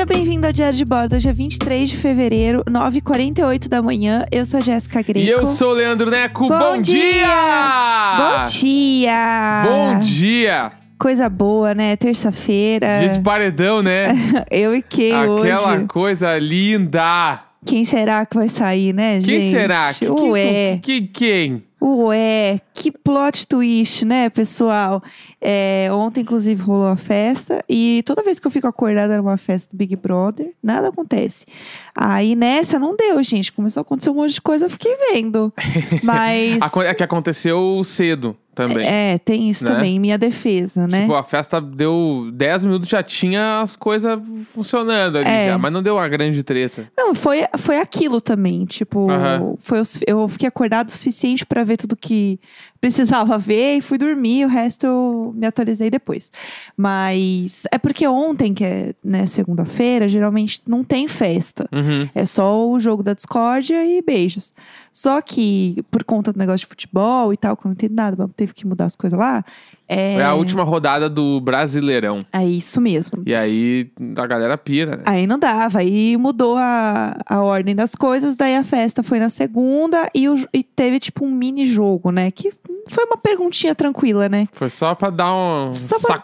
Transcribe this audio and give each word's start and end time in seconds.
Seja 0.00 0.06
bem-vindo 0.06 0.46
ao 0.46 0.52
Diário 0.52 0.78
de 0.78 0.84
Bordo. 0.86 1.16
Hoje 1.16 1.28
é 1.28 1.32
23 1.32 1.90
de 1.90 1.94
fevereiro, 1.98 2.64
9h48 2.64 3.68
da 3.68 3.82
manhã. 3.82 4.24
Eu 4.32 4.46
sou 4.46 4.58
a 4.58 4.62
Jéssica 4.62 5.02
Greco. 5.02 5.18
E 5.18 5.28
eu 5.28 5.46
sou 5.46 5.72
o 5.72 5.74
Leandro 5.74 6.08
Neco. 6.10 6.48
Bom 6.48 6.58
Bom, 6.58 6.80
dia! 6.80 7.02
dia! 7.02 8.16
Bom 8.16 8.44
dia! 8.48 9.62
Bom 9.66 9.98
dia! 10.00 10.72
Coisa 10.98 11.28
boa, 11.28 11.74
né? 11.74 11.96
Terça-feira. 11.96 13.00
Dia 13.00 13.08
de 13.10 13.20
paredão, 13.20 13.82
né? 13.82 14.14
Eu 14.50 14.74
e 14.74 14.80
quem 14.80 15.12
Aquela 15.12 15.74
hoje? 15.74 15.84
coisa 15.84 16.38
linda! 16.38 17.40
Quem 17.66 17.84
será 17.84 18.24
que 18.24 18.38
vai 18.38 18.48
sair, 18.48 18.94
né, 18.94 19.20
gente? 19.20 19.26
Quem 19.26 19.50
será? 19.50 19.90
Ué, 20.02 20.78
que- 20.82 21.02
quem? 21.02 21.62
Ué, 21.80 22.60
que 22.74 22.90
plot 22.90 23.46
twist, 23.46 24.04
né, 24.04 24.28
pessoal? 24.28 25.02
É, 25.40 25.88
ontem, 25.92 26.20
inclusive, 26.20 26.62
rolou 26.62 26.88
a 26.88 26.96
festa 26.96 27.64
e 27.68 28.02
toda 28.04 28.22
vez 28.22 28.38
que 28.38 28.46
eu 28.46 28.50
fico 28.50 28.66
acordada 28.66 29.16
numa 29.16 29.36
festa 29.36 29.74
do 29.74 29.78
Big 29.78 29.96
Brother, 29.96 30.52
nada 30.62 30.88
acontece. 30.88 31.46
Aí 32.02 32.34
nessa 32.34 32.78
não 32.78 32.96
deu, 32.96 33.22
gente. 33.22 33.52
Começou 33.52 33.80
a 33.80 33.82
acontecer 33.82 34.08
um 34.08 34.14
monte 34.14 34.32
de 34.32 34.40
coisa, 34.40 34.64
eu 34.64 34.70
fiquei 34.70 34.96
vendo. 35.12 35.52
Mas. 36.02 36.58
É 36.86 36.94
que 36.94 37.02
aconteceu 37.02 37.82
cedo 37.84 38.34
também. 38.54 38.86
É, 38.86 39.18
tem 39.18 39.50
isso 39.50 39.64
Né? 39.64 39.70
também, 39.74 39.98
minha 40.00 40.16
defesa, 40.16 40.86
né? 40.86 41.02
Tipo, 41.02 41.14
a 41.14 41.22
festa 41.22 41.60
deu 41.60 42.30
10 42.32 42.64
minutos, 42.64 42.88
já 42.88 43.02
tinha 43.02 43.60
as 43.60 43.76
coisas 43.76 44.18
funcionando 44.52 45.18
ali 45.18 45.28
É. 45.28 45.48
já. 45.48 45.58
Mas 45.58 45.72
não 45.72 45.82
deu 45.82 45.96
uma 45.96 46.08
grande 46.08 46.42
treta. 46.42 46.90
Não, 46.96 47.14
foi, 47.14 47.44
foi 47.58 47.78
aquilo 47.78 48.20
também. 48.20 48.64
Tipo, 48.64 49.06
foi 49.58 49.82
eu 50.06 50.26
fiquei 50.26 50.48
acordado 50.48 50.88
o 50.88 50.92
suficiente 50.92 51.44
pra 51.44 51.64
ver 51.64 51.76
tudo 51.76 51.94
que 51.94 52.40
precisava 52.80 53.36
ver 53.38 53.76
e 53.76 53.80
fui 53.82 53.98
dormir. 53.98 54.44
O 54.44 54.48
resto 54.48 54.86
eu 54.86 55.32
me 55.36 55.46
atualizei 55.46 55.90
depois. 55.90 56.30
Mas 56.76 57.64
é 57.70 57.78
porque 57.78 58.06
ontem, 58.08 58.54
que 58.54 58.64
é 58.64 58.94
né, 59.04 59.26
segunda-feira, 59.26 60.08
geralmente 60.08 60.60
não 60.66 60.82
tem 60.82 61.06
festa. 61.06 61.68
Uhum. 61.70 62.08
É 62.14 62.24
só 62.24 62.68
o 62.68 62.78
jogo 62.80 63.02
da 63.02 63.12
discórdia 63.14 63.84
e 63.84 64.00
beijos. 64.02 64.52
Só 64.92 65.20
que, 65.20 65.76
por 65.90 66.02
conta 66.02 66.32
do 66.32 66.38
negócio 66.38 66.60
de 66.60 66.66
futebol 66.66 67.32
e 67.32 67.36
tal, 67.36 67.56
que 67.56 67.64
eu 67.64 67.68
não 67.68 67.74
entendo 67.74 67.94
nada, 67.94 68.28
teve 68.36 68.52
que 68.52 68.66
mudar 68.66 68.86
as 68.86 68.96
coisas 68.96 69.16
lá. 69.16 69.44
É, 69.88 70.14
É 70.14 70.24
a 70.24 70.34
última 70.34 70.62
rodada 70.64 71.08
do 71.08 71.40
Brasileirão. 71.40 72.18
É 72.32 72.44
isso 72.44 72.80
mesmo. 72.80 73.22
E 73.26 73.34
aí 73.34 73.90
a 74.16 74.26
galera 74.26 74.56
pira, 74.58 74.96
né? 74.96 75.02
Aí 75.06 75.26
não 75.26 75.38
dava, 75.38 75.78
aí 75.80 76.16
mudou 76.16 76.56
a, 76.56 77.16
a 77.26 77.40
ordem 77.42 77.74
das 77.74 77.94
coisas, 77.94 78.34
daí 78.36 78.56
a 78.56 78.64
festa 78.64 79.02
foi 79.02 79.18
na 79.20 79.28
segunda 79.28 80.08
e, 80.14 80.28
o- 80.28 80.48
e 80.52 80.62
teve 80.64 80.98
tipo 80.98 81.24
um 81.24 81.30
mini 81.30 81.66
jogo, 81.66 82.10
né? 82.10 82.30
Que 82.30 82.52
foi 82.90 83.04
uma 83.04 83.16
perguntinha 83.16 83.74
tranquila, 83.74 84.28
né? 84.28 84.48
Foi 84.52 84.68
só 84.70 84.94
pra 84.94 85.10
dar 85.10 85.34
um 85.34 85.72
Só 85.72 85.98
pra-. 85.98 86.14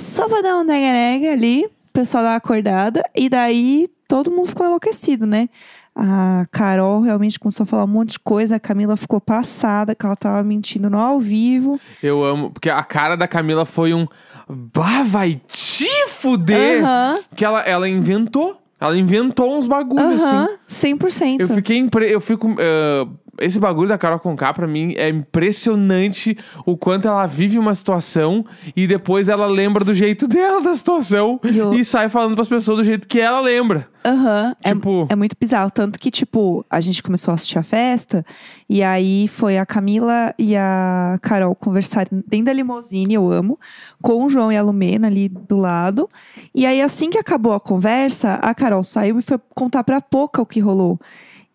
Só 0.00 0.28
pra 0.28 0.40
dar 0.40 0.56
um 0.58 0.64
nega-nega 0.64 1.32
ali, 1.32 1.66
o 1.66 1.70
pessoal 1.92 2.24
dar 2.24 2.30
uma 2.30 2.36
acordada, 2.36 3.02
e 3.14 3.28
daí 3.28 3.88
todo 4.08 4.30
mundo 4.30 4.48
ficou 4.48 4.66
enlouquecido, 4.66 5.26
né? 5.26 5.48
A 5.94 6.46
Carol 6.50 7.00
realmente 7.00 7.38
começou 7.38 7.64
a 7.64 7.66
falar 7.66 7.84
um 7.84 7.88
monte 7.88 8.12
de 8.12 8.18
coisa, 8.20 8.56
a 8.56 8.60
Camila 8.60 8.96
ficou 8.96 9.20
passada, 9.20 9.94
que 9.94 10.06
ela 10.06 10.16
tava 10.16 10.42
mentindo 10.42 10.88
no 10.88 10.96
ao 10.98 11.20
vivo. 11.20 11.80
Eu 12.02 12.24
amo, 12.24 12.50
porque 12.50 12.70
a 12.70 12.82
cara 12.82 13.16
da 13.16 13.28
Camila 13.28 13.66
foi 13.66 13.92
um. 13.92 14.06
Bah, 14.48 15.02
vai 15.04 15.40
te 15.48 15.88
fuder! 16.08 16.82
Aham, 16.82 17.20
Que 17.34 17.44
ela, 17.44 17.60
ela 17.62 17.88
inventou. 17.88 18.56
Ela 18.80 18.96
inventou 18.96 19.58
uns 19.58 19.66
bagulhos, 19.66 20.22
aham, 20.22 20.48
assim. 20.66 20.96
100%. 20.96 21.40
Eu 21.40 21.48
fiquei. 21.48 21.76
Impre... 21.76 22.10
Eu 22.10 22.20
fico. 22.20 22.56
ah, 22.58 23.06
esse 23.40 23.58
bagulho 23.58 23.88
da 23.88 23.98
Carol 23.98 24.18
Conká, 24.20 24.52
pra 24.52 24.66
mim, 24.66 24.94
é 24.96 25.08
impressionante 25.08 26.36
o 26.64 26.76
quanto 26.76 27.08
ela 27.08 27.26
vive 27.26 27.58
uma 27.58 27.74
situação 27.74 28.44
e 28.76 28.86
depois 28.86 29.28
ela 29.28 29.46
lembra 29.46 29.84
do 29.84 29.94
jeito 29.94 30.28
dela 30.28 30.60
da 30.62 30.74
situação 30.74 31.40
E 31.44 31.60
o- 31.60 31.74
e 31.74 31.84
sai 31.84 32.08
falando 32.08 32.34
pras 32.34 32.48
pessoas 32.48 32.78
do 32.78 32.84
jeito 32.84 33.08
que 33.08 33.20
ela 33.20 33.40
lembra. 33.40 33.88
Aham, 34.04 34.56
é- 34.64 34.72
Tipo- 34.72 35.06
é, 35.10 35.14
muito 35.16 35.36
bizarro. 35.38 35.70
Tanto 35.70 35.98
que, 35.98 36.10
tipo, 36.10 36.64
a 36.70 36.80
gente 36.80 37.02
começou 37.02 37.32
a 37.32 37.34
assistir 37.34 37.58
a 37.58 37.62
festa, 37.62 38.24
e 38.68 38.82
aí 38.82 39.28
foi 39.28 39.58
a 39.58 39.66
Camila 39.66 40.34
e 40.38 40.56
a 40.56 41.18
Carol 41.20 41.54
conversarem 41.54 42.22
dentro 42.26 42.46
da 42.46 42.52
limousine, 42.54 43.12
eu 43.14 43.30
amo, 43.30 43.58
com 44.00 44.24
o 44.24 44.28
João 44.30 44.50
e 44.50 44.56
a 44.56 44.62
Lumena 44.62 45.06
ali 45.06 45.28
do 45.28 45.56
lado. 45.58 46.08
E 46.54 46.64
aí, 46.64 46.80
assim 46.80 47.10
que 47.10 47.18
acabou 47.18 47.52
a 47.52 47.60
conversa, 47.60 48.34
a 48.34 48.54
Carol 48.54 48.82
saiu 48.82 49.18
e 49.18 49.22
foi 49.22 49.38
contar 49.54 49.84
pra 49.84 50.00
Poca 50.00 50.40
o 50.40 50.46
que 50.46 50.60
rolou. 50.60 50.98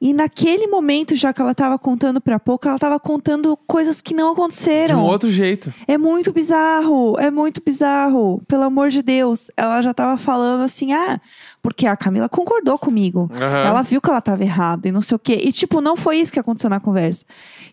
E 0.06 0.14
naquele 0.14 0.68
momento, 0.68 1.16
já 1.16 1.34
que 1.34 1.42
ela 1.42 1.56
tava 1.56 1.80
contando 1.80 2.22
pra 2.22 2.40
Poca, 2.40 2.70
ela 2.70 2.78
tava 2.78 3.00
contando 3.00 3.58
coisas 3.66 4.04
que 4.04 4.14
não 4.14 4.36
De 4.36 4.40
aconteceram. 4.40 5.00
um 5.00 5.04
outro 5.04 5.32
jeito. 5.32 5.74
É 5.88 5.98
muito 5.98 6.32
bizarro, 6.32 7.16
é 7.18 7.32
muito 7.32 7.60
bizarro. 7.66 8.40
Pelo 8.48 8.62
amor 8.62 8.90
de 8.90 9.02
Deus. 9.02 9.50
Ela 9.58 9.82
já 9.82 9.96
tava 9.96 10.16
falando 10.20 10.62
assim, 10.62 10.94
ah, 10.94 11.20
porque 11.60 11.88
a 11.88 11.98
Camila 11.98 12.30
concordou 12.30 12.78
comigo. 12.78 13.32
Aham. 13.34 13.64
Ela 13.66 13.82
viu 13.82 14.00
que 14.00 14.08
ela 14.08 14.22
tava 14.22 14.44
errada 14.44 14.88
e 14.88 14.92
não 14.92 15.02
sei 15.02 15.16
o 15.16 15.20
quê. 15.20 15.40
E, 15.44 15.52
tipo, 15.52 15.82
não 15.82 15.96
foi 15.96 16.18
isso 16.18 16.32
que 16.32 16.40
aconteceu 16.40 16.70
na 16.70 16.80
conversa. 16.80 17.26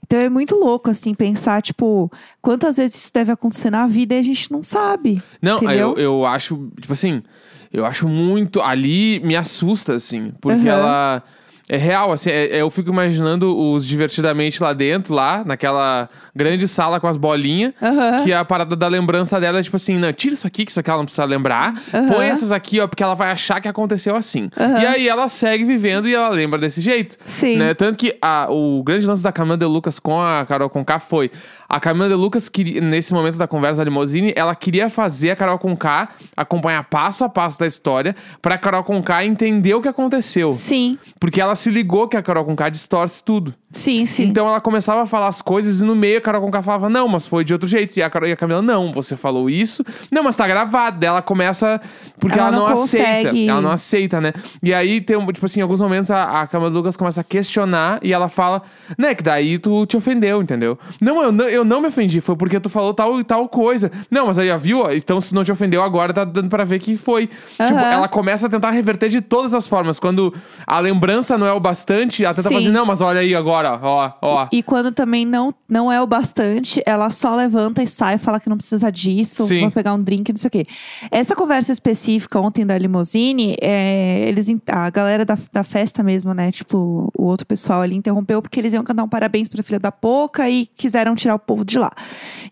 Então 0.03 0.19
é 0.19 0.31
muito 0.31 0.54
louco, 0.56 0.88
assim, 0.91 1.12
pensar, 1.12 1.60
tipo, 1.60 2.10
quantas 2.41 2.78
vezes 2.78 2.97
isso 2.97 3.12
deve 3.12 3.31
acontecer 3.31 3.69
na 3.69 3.87
vida 3.87 4.14
e 4.14 4.19
a 4.19 4.22
gente 4.22 4.50
não 4.50 4.62
sabe. 4.62 5.22
Não, 5.43 5.59
eu, 5.70 5.99
eu 5.99 6.25
acho, 6.25 6.70
tipo 6.81 6.94
assim, 6.94 7.22
eu 7.70 7.84
acho 7.84 8.09
muito. 8.09 8.62
Ali 8.62 9.20
me 9.20 9.37
assusta, 9.37 9.93
assim, 9.97 10.32
porque 10.41 10.66
Aham. 10.66 10.78
ela. 10.78 11.22
É 11.75 11.78
real, 11.78 12.12
assim, 12.12 12.28
é- 12.28 12.60
eu 12.60 12.69
fico 12.71 12.91
imaginando 12.91 13.56
os 13.56 13.87
divertidamente 13.87 14.62
lá 14.62 14.75
dentro, 14.75 15.15
lá, 15.15 15.43
naquela 15.43 16.06
grande 16.37 16.69
sala 16.69 17.00
com 17.00 17.06
as 17.09 17.16
bolinhas. 17.16 17.72
Aham. 17.81 18.25
Que 18.25 18.33
a 18.34 18.44
parada 18.44 18.77
da 18.77 18.87
lembrança 18.88 19.41
dela 19.41 19.59
é 19.59 19.62
tipo 19.62 19.77
assim, 19.77 19.97
não, 19.97 20.12
tira 20.12 20.34
isso 20.34 20.47
aqui, 20.47 20.66
que 20.66 20.71
isso 20.71 20.81
aqui 20.81 20.91
ela 20.91 20.99
não 20.99 21.06
precisa 21.06 21.25
lembrar. 21.25 21.72
Aham. 21.94 22.09
Põe 22.12 22.27
essas 22.27 22.53
aqui, 22.53 22.78
ó, 22.78 22.87
porque 22.87 23.03
ela 23.03 23.15
vai 23.15 23.31
achar 23.31 23.59
que 23.59 23.69
aconteceu 23.69 24.15
assim. 24.15 24.50
Aham. 24.55 24.81
E 24.82 24.87
aí 24.87 25.09
ela 25.09 25.31
segue 25.31 25.65
vivendo 25.65 26.06
e 26.06 26.15
ela 26.15 26.28
lembra 26.28 26.59
desse 26.59 26.82
jeito. 26.82 27.16
Sim. 27.25 27.56
Né? 27.56 27.72
Tanto 27.72 27.97
que 27.97 28.19
a- 28.21 28.49
o 28.50 28.82
grande 28.82 29.06
lance 29.06 29.22
da 29.22 29.32
Camila 29.32 29.56
de 29.56 29.65
Lucas 29.65 29.99
com 29.99 30.21
a 30.21 30.44
Carol 30.44 30.69
Conká 30.69 31.00
foi. 31.00 31.31
A 31.69 31.81
Camila 31.81 32.06
de 32.06 32.15
Lucas, 32.15 32.50
queria, 32.50 32.82
nesse 32.82 33.15
momento 33.15 33.38
da 33.38 33.47
conversa 33.49 33.78
da 33.78 33.84
limousine, 33.84 34.31
ela 34.37 34.55
queria 34.55 34.91
fazer 34.91 35.31
a 35.31 35.37
Carol 35.37 35.59
Conká 35.59 36.11
acompanhar 36.37 36.84
passo 36.84 37.25
a 37.25 37.31
passo 37.31 37.59
da 37.59 37.66
história 37.66 38.15
pra 38.43 38.59
Carol 38.59 38.84
Conká 38.84 39.25
entender 39.25 39.72
o 39.75 39.81
que 39.81 39.88
aconteceu. 39.88 40.53
Sim, 40.53 40.99
Porque 41.19 41.41
ela 41.41 41.55
se 41.62 41.71
ligou 41.71 42.09
que 42.09 42.17
a 42.17 42.23
Carol 42.23 42.45
Conká 42.45 42.69
distorce 42.69 43.23
tudo. 43.23 43.55
sim, 43.71 44.05
sim. 44.06 44.25
Então 44.25 44.47
ela 44.47 44.61
começava 44.61 45.03
a 45.03 45.06
falar 45.06 45.28
as 45.28 45.41
coisas 45.41 45.81
e 45.81 45.84
no 45.84 45.95
meio 45.95 46.19
a 46.19 46.21
Carol 46.21 46.41
Conká 46.43 46.62
falava, 46.62 46.89
não, 46.89 47.09
mas 47.09 47.27
foi 47.27 47.45
de 47.45 47.53
outro 47.53 47.69
jeito. 47.69 47.97
E 47.97 48.03
a, 48.03 48.11
Carol, 48.11 48.28
e 48.28 48.33
a 48.33 48.37
Camila, 48.37 48.61
não, 48.62 48.93
você 48.93 49.17
falou 49.17 49.49
isso. 49.49 49.84
Não, 50.11 50.23
mas 50.23 50.37
tá 50.37 50.47
gravado. 50.47 51.05
Ela 51.05 51.23
começa. 51.23 51.81
Porque 52.19 52.39
Ela 52.39 52.49
ela, 52.49 52.56
não 52.56 52.67
não, 52.69 52.83
aceita. 52.83 53.37
Ela 53.37 53.61
não 53.61 53.71
aceita, 53.71 54.21
né? 54.21 54.33
E 54.62 54.75
aí 54.75 55.00
tem, 55.00 55.17
um- 55.17 55.27
tipo 55.33 55.47
assim, 55.47 55.61
em 55.61 55.62
alguns 55.62 55.81
momentos 55.81 56.11
a, 56.11 56.43
a 56.43 56.47
Camila 56.47 56.71
Lucas 56.71 56.97
começa 56.97 57.21
a 57.21 57.25
questionar 57.25 57.99
e 58.03 58.12
ela 58.12 58.29
fala, 58.29 58.62
né, 58.99 59.15
que 59.15 59.23
daí 59.23 59.59
tu 59.59 59.87
te 59.87 59.97
ofendeu, 59.97 60.43
entendeu? 60.43 60.79
Não, 61.00 61.23
eu 61.23 61.33
não, 61.33 61.49
eu 61.49 61.65
não 61.65 61.81
me 61.81 61.89
ofendi, 61.89 62.21
foi 62.21 62.37
porque 62.37 62.59
tu 62.61 62.69
falou 62.69 62.93
tal 62.93 63.19
e 63.21 63.25
tal 63.25 63.49
coisa. 63.49 63.91
Não, 64.11 64.27
mas 64.27 64.39
aí, 64.39 64.50
ó, 64.50 64.59
viu? 64.59 64.91
Então 64.93 65.21
se 65.21 65.34
não 65.34 65.44
te 65.44 65.53
ofendeu 65.53 65.83
agora, 65.83 66.12
tá 66.12 66.25
dando 66.25 66.49
pra 66.49 66.65
ver 66.65 66.79
que 66.79 66.97
foi. 66.97 67.27
Tipo, 67.27 67.62
Aham. 67.62 67.93
ela 67.93 68.09
começa 68.09 68.47
a 68.47 68.50
tentar 68.50 68.71
reverter 68.71 69.09
de 69.09 69.21
todas 69.21 69.55
as 69.55 69.67
formas. 69.67 69.99
Quando 69.99 70.33
a 70.67 70.79
lembrança 70.79 71.37
não 71.39 71.47
é 71.47 71.52
o 71.53 71.61
bastante, 71.61 72.25
ela 72.25 72.35
tenta 72.35 72.49
Sim. 72.49 72.55
fazer, 72.55 72.71
não, 72.71 72.87
mas 72.87 73.01
olha 73.01 73.21
aí 73.21 73.35
agora, 73.35 73.79
ó, 73.83 74.13
ó. 74.21 74.49
E 74.53 74.63
quando 74.63 74.93
também 74.93 75.25
não, 75.25 75.55
não 75.69 75.91
é 75.91 76.01
o 76.01 76.07
bastante, 76.07 76.83
ela 76.87 77.11
só 77.11 77.35
levanta 77.35 77.83
e 77.83 77.87
sai, 77.87 78.19
fala 78.19 78.41
que 78.41 78.49
não 78.49 78.57
precisa 78.57 78.91
disso, 78.91 79.47
Sim. 79.47 79.61
vou 79.61 79.71
pegar 79.71 79.95
um 79.95 80.03
drink, 80.03 80.33
não 80.33 80.39
sei 80.39 80.49
o 80.49 80.51
quê. 80.51 80.67
Essa 81.11 81.35
conversa 81.35 81.73
específica 81.73 82.41
ontem 82.41 82.67
da 82.67 82.77
limousine, 82.77 83.57
é, 83.61 84.25
eles, 84.29 84.47
a 84.67 84.91
galera 84.91 85.25
da, 85.25 85.39
da 85.53 85.65
festa 85.65 86.03
mesmo, 86.03 86.35
né? 86.35 86.51
Tipo, 86.51 87.11
o 87.17 87.25
outro 87.25 87.47
pessoal 87.47 87.83
ali 87.83 87.95
interrompeu 87.95 88.43
porque 88.43 88.61
eles 88.61 88.73
iam 88.73 88.85
cantar 88.85 89.05
um 89.05 89.09
parabéns 89.09 89.49
pra 89.49 89.62
filha 89.62 89.81
da 89.81 89.93
Poca 89.93 90.49
e 90.49 90.67
quiseram 90.67 91.15
tirar 91.15 91.35
o 91.35 91.39
povo 91.39 91.65
de 91.65 91.79
lá. 91.79 91.91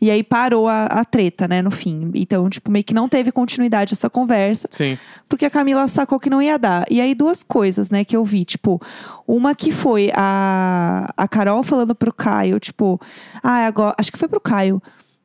E 0.01 0.11
aí 0.11 0.23
parou 0.23 0.69
a, 0.69 0.87
a 0.87 1.05
treta, 1.05 1.47
né, 1.47 1.61
no 1.63 1.71
fim. 1.71 2.11
Então, 2.15 2.49
tipo, 2.49 2.71
meio 2.71 2.85
que 2.85 2.95
não 2.95 3.09
teve 3.09 3.33
continuidade 3.33 3.95
essa 3.95 4.09
conversa 4.09 4.69
Sim. 4.71 4.97
porque 5.29 5.45
a 5.45 5.51
Camila 5.51 5.87
sacou 5.89 6.19
que 6.19 6.31
não 6.31 6.41
ia 6.41 6.59
dar. 6.59 6.87
E 6.91 7.01
aí, 7.01 7.15
duas 7.15 7.43
coisas, 7.43 7.91
né, 7.91 8.05
que 8.05 8.17
eu 8.17 8.25
vi. 8.25 8.45
Tipo, 8.45 8.80
uma 9.27 9.55
que 9.55 9.71
foi 9.73 10.11
a, 10.15 11.13
a 11.17 11.29
Carol 11.29 11.63
falando 11.63 11.95
pro 11.95 12.13
Caio, 12.13 12.59
tipo, 12.59 13.01
ah, 13.43 13.67
agora. 13.67 13.95
Acho 13.99 14.13
que 14.13 14.19
foi 14.19 14.29
pro 14.29 14.41
Caio. 14.41 14.83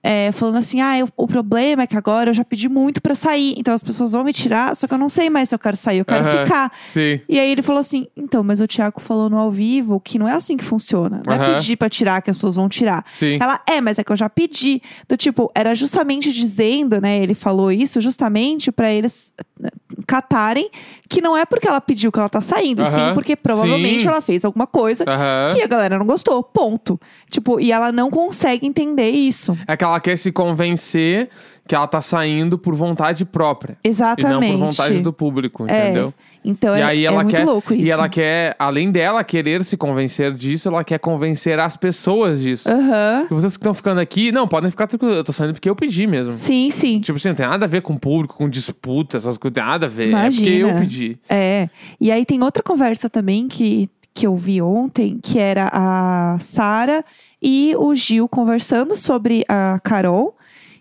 É, 0.08 0.32
falando 0.32 0.58
assim: 0.58 0.80
ah, 0.82 0.98
eu- 1.00 1.10
o 1.18 1.26
problema 1.26 1.82
é 1.84 1.88
que 1.88 1.98
agora 1.98 2.30
eu 2.30 2.34
já 2.34 2.46
pedi 2.46 2.70
muito 2.70 3.02
pra 3.02 3.16
sair, 3.16 3.56
então 3.58 3.74
as 3.74 3.82
pessoas 3.82 4.12
vão 4.12 4.24
me 4.24 4.32
tirar, 4.32 4.76
só 4.76 4.86
que 4.88 4.94
eu 4.94 4.98
não 5.00 5.10
sei 5.10 5.32
mais 5.32 5.50
se 5.50 5.56
eu 5.56 5.60
quero 5.60 5.76
sair, 5.76 5.98
eu 5.98 6.06
quero 6.06 6.24
ficar. 6.24 6.72
Sim. 6.86 7.20
E 7.28 7.40
aí 7.40 7.52
ele 7.52 7.64
falou 7.64 7.80
assim: 7.80 8.06
então, 8.16 8.44
mas 8.44 8.62
o 8.62 8.68
Thiago 8.68 9.02
falou 9.02 9.30
no 9.32 9.38
ao 9.38 9.50
vivo 9.50 10.00
que 10.00 10.20
não 10.20 10.28
é 10.28 10.34
assim 10.34 10.56
que 10.56 10.64
funciona. 10.64 11.24
Não 11.26 11.34
é 11.34 11.56
pedir 11.56 11.76
pra 11.76 11.90
tirar 11.90 12.22
que 12.22 12.30
as 12.30 12.38
pessoas 12.38 12.56
vão 12.56 12.70
tirar. 12.70 13.04
Sim. 13.08 13.40
Ela, 13.42 13.60
é, 13.68 13.82
mas 13.82 13.98
é 13.98 14.04
que 14.04 14.12
eu 14.12 14.16
já 14.16 14.30
pedi. 14.30 14.80
Do 15.10 15.18
tipo, 15.18 15.52
era 15.56 15.74
justamente 15.74 16.32
dizendo, 16.32 17.02
né? 17.02 17.18
Ele 17.18 17.34
falou 17.34 17.72
isso 17.72 18.00
justamente 18.00 18.72
pra 18.72 18.92
eles 18.92 19.34
eh, 19.64 19.70
catarem 20.06 20.70
que 21.10 21.22
não 21.22 21.36
é 21.36 21.46
porque 21.46 21.68
ela 21.68 21.80
pediu 21.82 22.12
que 22.12 22.20
ela 22.20 22.30
tá 22.30 22.42
saindo, 22.42 22.84
sim 22.86 23.14
porque 23.14 23.36
provavelmente 23.36 24.02
sim. 24.02 24.08
ela 24.08 24.22
fez 24.22 24.44
alguma 24.44 24.66
coisa 24.68 25.06
que 25.54 25.62
a 25.62 25.68
galera 25.68 25.98
não 25.98 26.06
gostou. 26.06 26.44
Ponto. 26.44 27.00
Tipo, 27.30 27.60
e 27.60 27.72
ela 27.72 27.92
não 27.92 28.10
consegue 28.10 28.66
entender 28.68 29.10
isso. 29.12 29.58
É 29.68 29.78
que 29.78 29.84
ela 29.96 30.00
quer 30.02 30.18
se 30.18 30.32
convencer 30.32 31.30
que 31.68 31.74
ela 31.74 31.88
tá 31.88 32.00
saindo 32.00 32.60
por 32.60 32.76
vontade 32.76 33.26
própria. 33.26 33.76
Exatamente. 33.84 34.50
E 34.50 34.52
não 34.52 34.60
por 34.60 34.68
vontade 34.68 35.00
do 35.00 35.12
público, 35.12 35.66
É. 35.68 35.86
entendeu? 35.86 36.14
Então 36.44 36.78
E 36.78 36.80
é, 36.80 36.84
aí 36.84 37.04
é 37.06 37.08
ela 37.08 37.24
muito 37.24 37.36
quer. 37.36 37.44
louco 37.44 37.74
isso. 37.74 37.84
E 37.84 37.90
ela 37.90 38.08
quer, 38.08 38.56
além 38.60 38.92
dela 38.92 39.24
querer 39.24 39.64
se 39.64 39.76
convencer 39.76 40.32
disso, 40.36 40.68
ela 40.68 40.84
quer 40.84 41.00
convencer 41.00 41.58
as 41.58 41.76
pessoas 41.76 42.40
disso. 42.40 42.70
Aham. 42.70 43.26
E 43.32 43.34
vocês 43.34 43.54
que 43.58 43.62
estão 43.62 43.74
ficando 43.74 44.00
aqui, 44.00 44.32
não, 44.32 44.48
podem 44.48 44.70
ficar 44.70 44.86
tranquilos. 44.86 45.16
Eu 45.18 45.24
tô 45.24 45.34
saindo 45.34 45.54
porque 45.54 45.68
eu 45.68 45.76
pedi 45.76 46.06
mesmo. 46.06 46.32
Sim, 46.32 46.70
sim. 46.70 47.00
Tipo 47.00 47.18
assim, 47.18 47.30
não 47.30 47.36
tem 47.36 47.48
nada 47.48 47.66
a 47.66 47.68
ver 47.68 47.82
com 47.82 47.98
público, 47.98 48.36
com 48.38 48.48
disputa, 48.48 49.18
essas 49.18 49.36
coisas, 49.36 49.56
não 49.56 49.64
tem 49.64 49.72
nada 49.72 49.86
a 49.88 49.90
ver. 49.90 50.10
É 50.14 50.30
porque 50.30 50.46
Imagina. 50.46 50.70
eu 50.70 50.80
pedi. 50.80 51.18
É. 51.28 51.68
E 52.00 52.12
aí 52.12 52.26
tem 52.26 52.44
outra 52.44 52.62
conversa 52.62 53.10
também 53.10 53.48
que, 53.48 53.90
que 54.14 54.28
eu 54.28 54.36
vi 54.36 54.62
ontem, 54.62 55.18
que 55.20 55.40
era 55.40 55.68
a 55.74 56.38
Sara 56.40 57.04
e 57.48 57.76
o 57.78 57.94
Gil 57.94 58.28
conversando 58.28 58.96
sobre 58.98 59.46
a 59.48 59.80
Carol. 59.84 60.36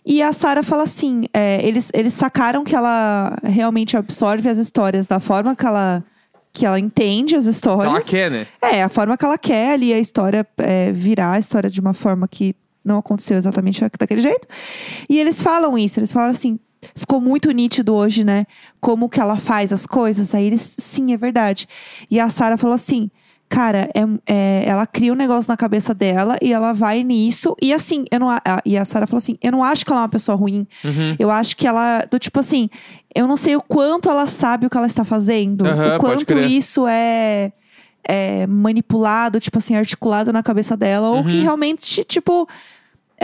E 0.06 0.22
a 0.22 0.32
Sara 0.32 0.62
fala 0.62 0.82
assim: 0.84 1.24
é, 1.32 1.60
eles, 1.66 1.90
eles 1.92 2.14
sacaram 2.14 2.64
que 2.64 2.74
ela 2.74 3.36
realmente 3.44 3.98
absorve 3.98 4.48
as 4.48 4.56
histórias 4.56 5.06
da 5.06 5.20
forma 5.20 5.54
que 5.54 5.66
ela, 5.66 6.02
que 6.54 6.64
ela 6.64 6.80
entende 6.80 7.36
as 7.36 7.44
Que 7.44 7.50
histórias. 7.50 7.86
ela 7.86 8.00
quer, 8.02 8.30
né? 8.30 8.46
É, 8.62 8.82
a 8.82 8.88
forma 8.88 9.14
que 9.18 9.24
ela 9.26 9.36
quer 9.36 9.72
ali 9.72 9.92
a 9.92 9.98
história 9.98 10.46
é, 10.56 10.90
virar 10.90 11.32
a 11.32 11.38
história 11.38 11.68
de 11.68 11.80
uma 11.80 11.92
forma 11.92 12.26
que 12.26 12.56
não 12.82 12.98
aconteceu 12.98 13.36
exatamente 13.36 13.82
daquele 13.98 14.20
jeito. 14.22 14.48
E 15.08 15.18
eles 15.18 15.42
falam 15.42 15.76
isso, 15.76 16.00
eles 16.00 16.12
falam 16.12 16.30
assim. 16.30 16.58
Ficou 16.94 17.18
muito 17.18 17.50
nítido 17.50 17.94
hoje, 17.94 18.24
né? 18.24 18.46
Como 18.78 19.08
que 19.08 19.18
ela 19.18 19.38
faz 19.38 19.72
as 19.72 19.86
coisas. 19.86 20.34
Aí 20.34 20.44
eles, 20.46 20.76
sim, 20.78 21.14
é 21.14 21.16
verdade. 21.16 21.66
E 22.10 22.20
a 22.20 22.28
Sara 22.28 22.58
falou 22.58 22.74
assim: 22.74 23.10
Cara, 23.48 23.88
é, 23.94 24.00
é- 24.26 24.64
ela 24.66 24.86
cria 24.86 25.12
um 25.12 25.16
negócio 25.16 25.48
na 25.50 25.56
cabeça 25.56 25.94
dela 25.94 26.36
e 26.42 26.52
ela 26.52 26.72
vai 26.72 27.04
nisso. 27.04 27.54
E 27.62 27.72
assim, 27.72 28.04
eu 28.10 28.18
não. 28.18 28.30
a- 28.30 28.40
E 28.64 28.76
a 28.76 28.84
Sara 28.84 29.06
falou 29.06 29.18
assim: 29.18 29.36
Eu 29.42 29.52
não 29.52 29.62
acho 29.62 29.84
que 29.84 29.92
ela 29.92 30.00
é 30.00 30.02
uma 30.04 30.08
pessoa 30.08 30.36
ruim. 30.36 30.66
Uhum. 30.84 31.14
Eu 31.18 31.30
acho 31.30 31.56
que 31.56 31.66
ela. 31.66 32.04
Do 32.10 32.18
tipo 32.18 32.40
assim, 32.40 32.68
eu 33.14 33.28
não 33.28 33.36
sei 33.36 33.54
o 33.54 33.62
quanto 33.62 34.08
ela 34.08 34.26
sabe 34.26 34.66
o 34.66 34.70
que 34.70 34.76
ela 34.76 34.86
está 34.88 35.04
fazendo. 35.04 35.66
Aham, 35.66 35.96
o 35.96 36.00
quanto 36.00 36.36
isso 36.38 36.86
é, 36.88 37.52
é 38.02 38.46
manipulado, 38.46 39.38
tipo 39.38 39.58
assim, 39.58 39.76
articulado 39.76 40.32
na 40.32 40.42
cabeça 40.42 40.76
dela. 40.76 41.10
Ou 41.10 41.24
que 41.24 41.36
Uhum. 41.36 41.42
realmente, 41.42 42.02
tipo. 42.04 42.48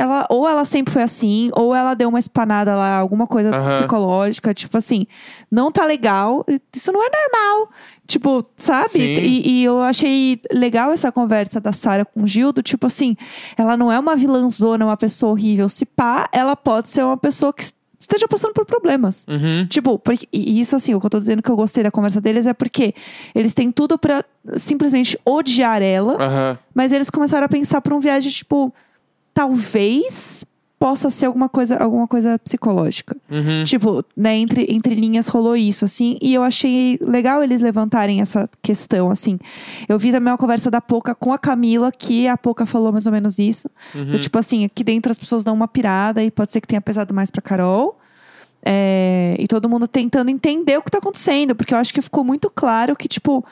Ela, 0.00 0.26
ou 0.30 0.48
ela 0.48 0.64
sempre 0.64 0.90
foi 0.94 1.02
assim, 1.02 1.50
ou 1.52 1.74
ela 1.74 1.92
deu 1.92 2.08
uma 2.08 2.18
espanada 2.18 2.74
lá, 2.74 2.96
alguma 2.96 3.26
coisa 3.26 3.54
Aham. 3.54 3.68
psicológica, 3.68 4.54
tipo 4.54 4.78
assim, 4.78 5.06
não 5.50 5.70
tá 5.70 5.84
legal, 5.84 6.42
isso 6.74 6.90
não 6.90 7.02
é 7.04 7.08
normal. 7.10 7.68
Tipo, 8.06 8.44
sabe? 8.56 8.98
E, 8.98 9.60
e 9.60 9.64
eu 9.64 9.82
achei 9.82 10.40
legal 10.50 10.90
essa 10.90 11.12
conversa 11.12 11.60
da 11.60 11.72
Sara 11.72 12.06
com 12.06 12.22
o 12.22 12.26
Gildo, 12.26 12.62
tipo 12.62 12.86
assim, 12.86 13.14
ela 13.58 13.76
não 13.76 13.92
é 13.92 13.98
uma 13.98 14.16
vilãzona, 14.16 14.86
uma 14.86 14.96
pessoa 14.96 15.32
horrível. 15.32 15.68
Se 15.68 15.84
pá, 15.84 16.26
ela 16.32 16.56
pode 16.56 16.88
ser 16.88 17.04
uma 17.04 17.18
pessoa 17.18 17.52
que 17.52 17.62
esteja 17.98 18.26
passando 18.26 18.54
por 18.54 18.64
problemas. 18.64 19.26
Uhum. 19.28 19.66
Tipo, 19.66 19.98
porque, 19.98 20.26
e 20.32 20.58
isso 20.58 20.74
assim, 20.74 20.94
o 20.94 21.00
que 21.00 21.04
eu 21.04 21.10
tô 21.10 21.18
dizendo 21.18 21.42
que 21.42 21.50
eu 21.50 21.56
gostei 21.56 21.84
da 21.84 21.90
conversa 21.90 22.22
deles 22.22 22.46
é 22.46 22.54
porque 22.54 22.94
eles 23.34 23.52
têm 23.52 23.70
tudo 23.70 23.98
pra 23.98 24.24
simplesmente 24.56 25.20
odiar 25.26 25.82
ela, 25.82 26.14
Aham. 26.14 26.58
mas 26.74 26.90
eles 26.90 27.10
começaram 27.10 27.44
a 27.44 27.48
pensar 27.50 27.82
por 27.82 27.92
um 27.92 28.00
viagem, 28.00 28.32
tipo, 28.32 28.72
talvez 29.32 30.44
possa 30.80 31.10
ser 31.10 31.26
alguma 31.26 31.46
coisa, 31.46 31.76
alguma 31.76 32.08
coisa 32.08 32.38
psicológica. 32.38 33.14
Uhum. 33.30 33.64
Tipo, 33.64 34.02
né, 34.16 34.34
entre, 34.34 34.66
entre 34.70 34.94
linhas 34.94 35.28
rolou 35.28 35.54
isso, 35.54 35.84
assim, 35.84 36.16
e 36.22 36.32
eu 36.32 36.42
achei 36.42 36.98
legal 37.02 37.44
eles 37.44 37.60
levantarem 37.60 38.22
essa 38.22 38.48
questão, 38.62 39.10
assim. 39.10 39.38
Eu 39.86 39.98
vi 39.98 40.10
também 40.10 40.32
uma 40.32 40.38
conversa 40.38 40.70
da 40.70 40.80
Poca 40.80 41.14
com 41.14 41.34
a 41.34 41.38
Camila, 41.38 41.92
que 41.92 42.26
a 42.26 42.36
Poca 42.38 42.64
falou 42.64 42.92
mais 42.92 43.04
ou 43.04 43.12
menos 43.12 43.38
isso. 43.38 43.68
Uhum. 43.94 44.12
Do 44.12 44.18
tipo 44.18 44.38
assim, 44.38 44.64
aqui 44.64 44.82
dentro 44.82 45.12
as 45.12 45.18
pessoas 45.18 45.44
dão 45.44 45.52
uma 45.52 45.68
pirada 45.68 46.24
e 46.24 46.30
pode 46.30 46.50
ser 46.50 46.62
que 46.62 46.68
tenha 46.68 46.80
pesado 46.80 47.12
mais 47.12 47.30
pra 47.30 47.42
Carol. 47.42 47.98
É, 48.64 49.36
e 49.38 49.46
todo 49.46 49.68
mundo 49.68 49.86
tentando 49.86 50.30
entender 50.30 50.78
o 50.78 50.82
que 50.82 50.90
tá 50.90 50.98
acontecendo, 50.98 51.54
porque 51.54 51.74
eu 51.74 51.78
acho 51.78 51.92
que 51.92 52.00
ficou 52.00 52.24
muito 52.24 52.50
claro 52.50 52.96
que, 52.96 53.06
tipo, 53.06 53.44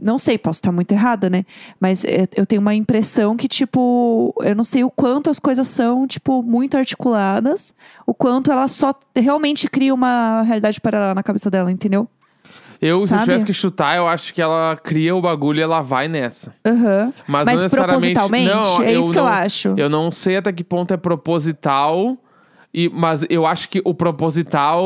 não 0.00 0.18
sei, 0.18 0.36
posso 0.36 0.58
estar 0.58 0.72
muito 0.72 0.92
errada, 0.92 1.30
né? 1.30 1.44
Mas 1.80 2.04
é, 2.04 2.28
eu 2.36 2.44
tenho 2.44 2.60
uma 2.60 2.74
impressão 2.74 3.36
que, 3.36 3.46
tipo, 3.48 4.34
eu 4.42 4.54
não 4.54 4.64
sei 4.64 4.82
o 4.84 4.90
quanto 4.90 5.30
as 5.30 5.38
coisas 5.38 5.68
são, 5.68 6.06
tipo, 6.06 6.42
muito 6.42 6.76
articuladas, 6.76 7.74
o 8.06 8.12
quanto 8.12 8.50
ela 8.52 8.66
só 8.68 8.92
realmente 9.14 9.68
cria 9.68 9.94
uma 9.94 10.42
realidade 10.42 10.80
paralela 10.80 11.14
na 11.14 11.22
cabeça 11.22 11.50
dela, 11.50 11.70
entendeu? 11.70 12.08
Eu, 12.82 13.06
se 13.06 13.14
eu 13.14 13.20
tivesse 13.20 13.46
que 13.46 13.54
chutar, 13.54 13.96
eu 13.96 14.06
acho 14.06 14.34
que 14.34 14.42
ela 14.42 14.76
cria 14.76 15.14
o 15.16 15.22
bagulho 15.22 15.60
e 15.60 15.62
ela 15.62 15.80
vai 15.80 16.06
nessa. 16.06 16.54
Aham. 16.66 17.14
Mas, 17.26 17.44
Mas 17.46 17.54
não 17.54 17.62
necessariamente. 17.62 18.12
propositalmente? 18.14 18.52
Não, 18.52 18.82
é 18.82 18.92
isso 18.94 19.10
que 19.12 19.18
eu 19.18 19.22
não- 19.24 19.30
acho. 19.32 19.74
Eu 19.76 19.88
não 19.88 20.10
sei 20.10 20.36
até 20.36 20.52
que 20.52 20.62
ponto 20.64 20.92
é 20.92 20.96
proposital, 20.98 22.18
e, 22.74 22.90
mas 22.90 23.24
eu 23.30 23.46
acho 23.46 23.68
que 23.70 23.80
o 23.84 23.94
proposital, 23.94 24.82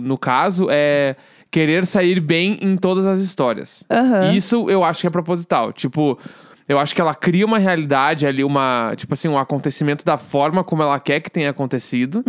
no 0.00 0.16
caso, 0.16 0.68
é 0.70 1.16
querer 1.50 1.86
sair 1.86 2.20
bem 2.20 2.58
em 2.60 2.76
todas 2.76 3.06
as 3.06 3.20
histórias. 3.20 3.84
Aham. 3.90 4.32
Isso 4.32 4.68
eu 4.68 4.84
acho 4.84 5.00
que 5.00 5.06
é 5.06 5.10
proposital. 5.10 5.72
Tipo, 5.72 6.18
eu 6.68 6.78
acho 6.78 6.94
que 6.94 7.00
ela 7.00 7.14
cria 7.14 7.46
uma 7.46 7.58
realidade 7.58 8.26
ali, 8.26 8.44
uma, 8.44 8.92
tipo 8.96 9.14
assim, 9.14 9.26
um 9.28 9.38
acontecimento 9.38 10.04
da 10.04 10.18
forma 10.18 10.62
como 10.62 10.82
ela 10.82 11.00
quer 11.00 11.20
que 11.20 11.30
tenha 11.30 11.48
acontecido, 11.48 12.22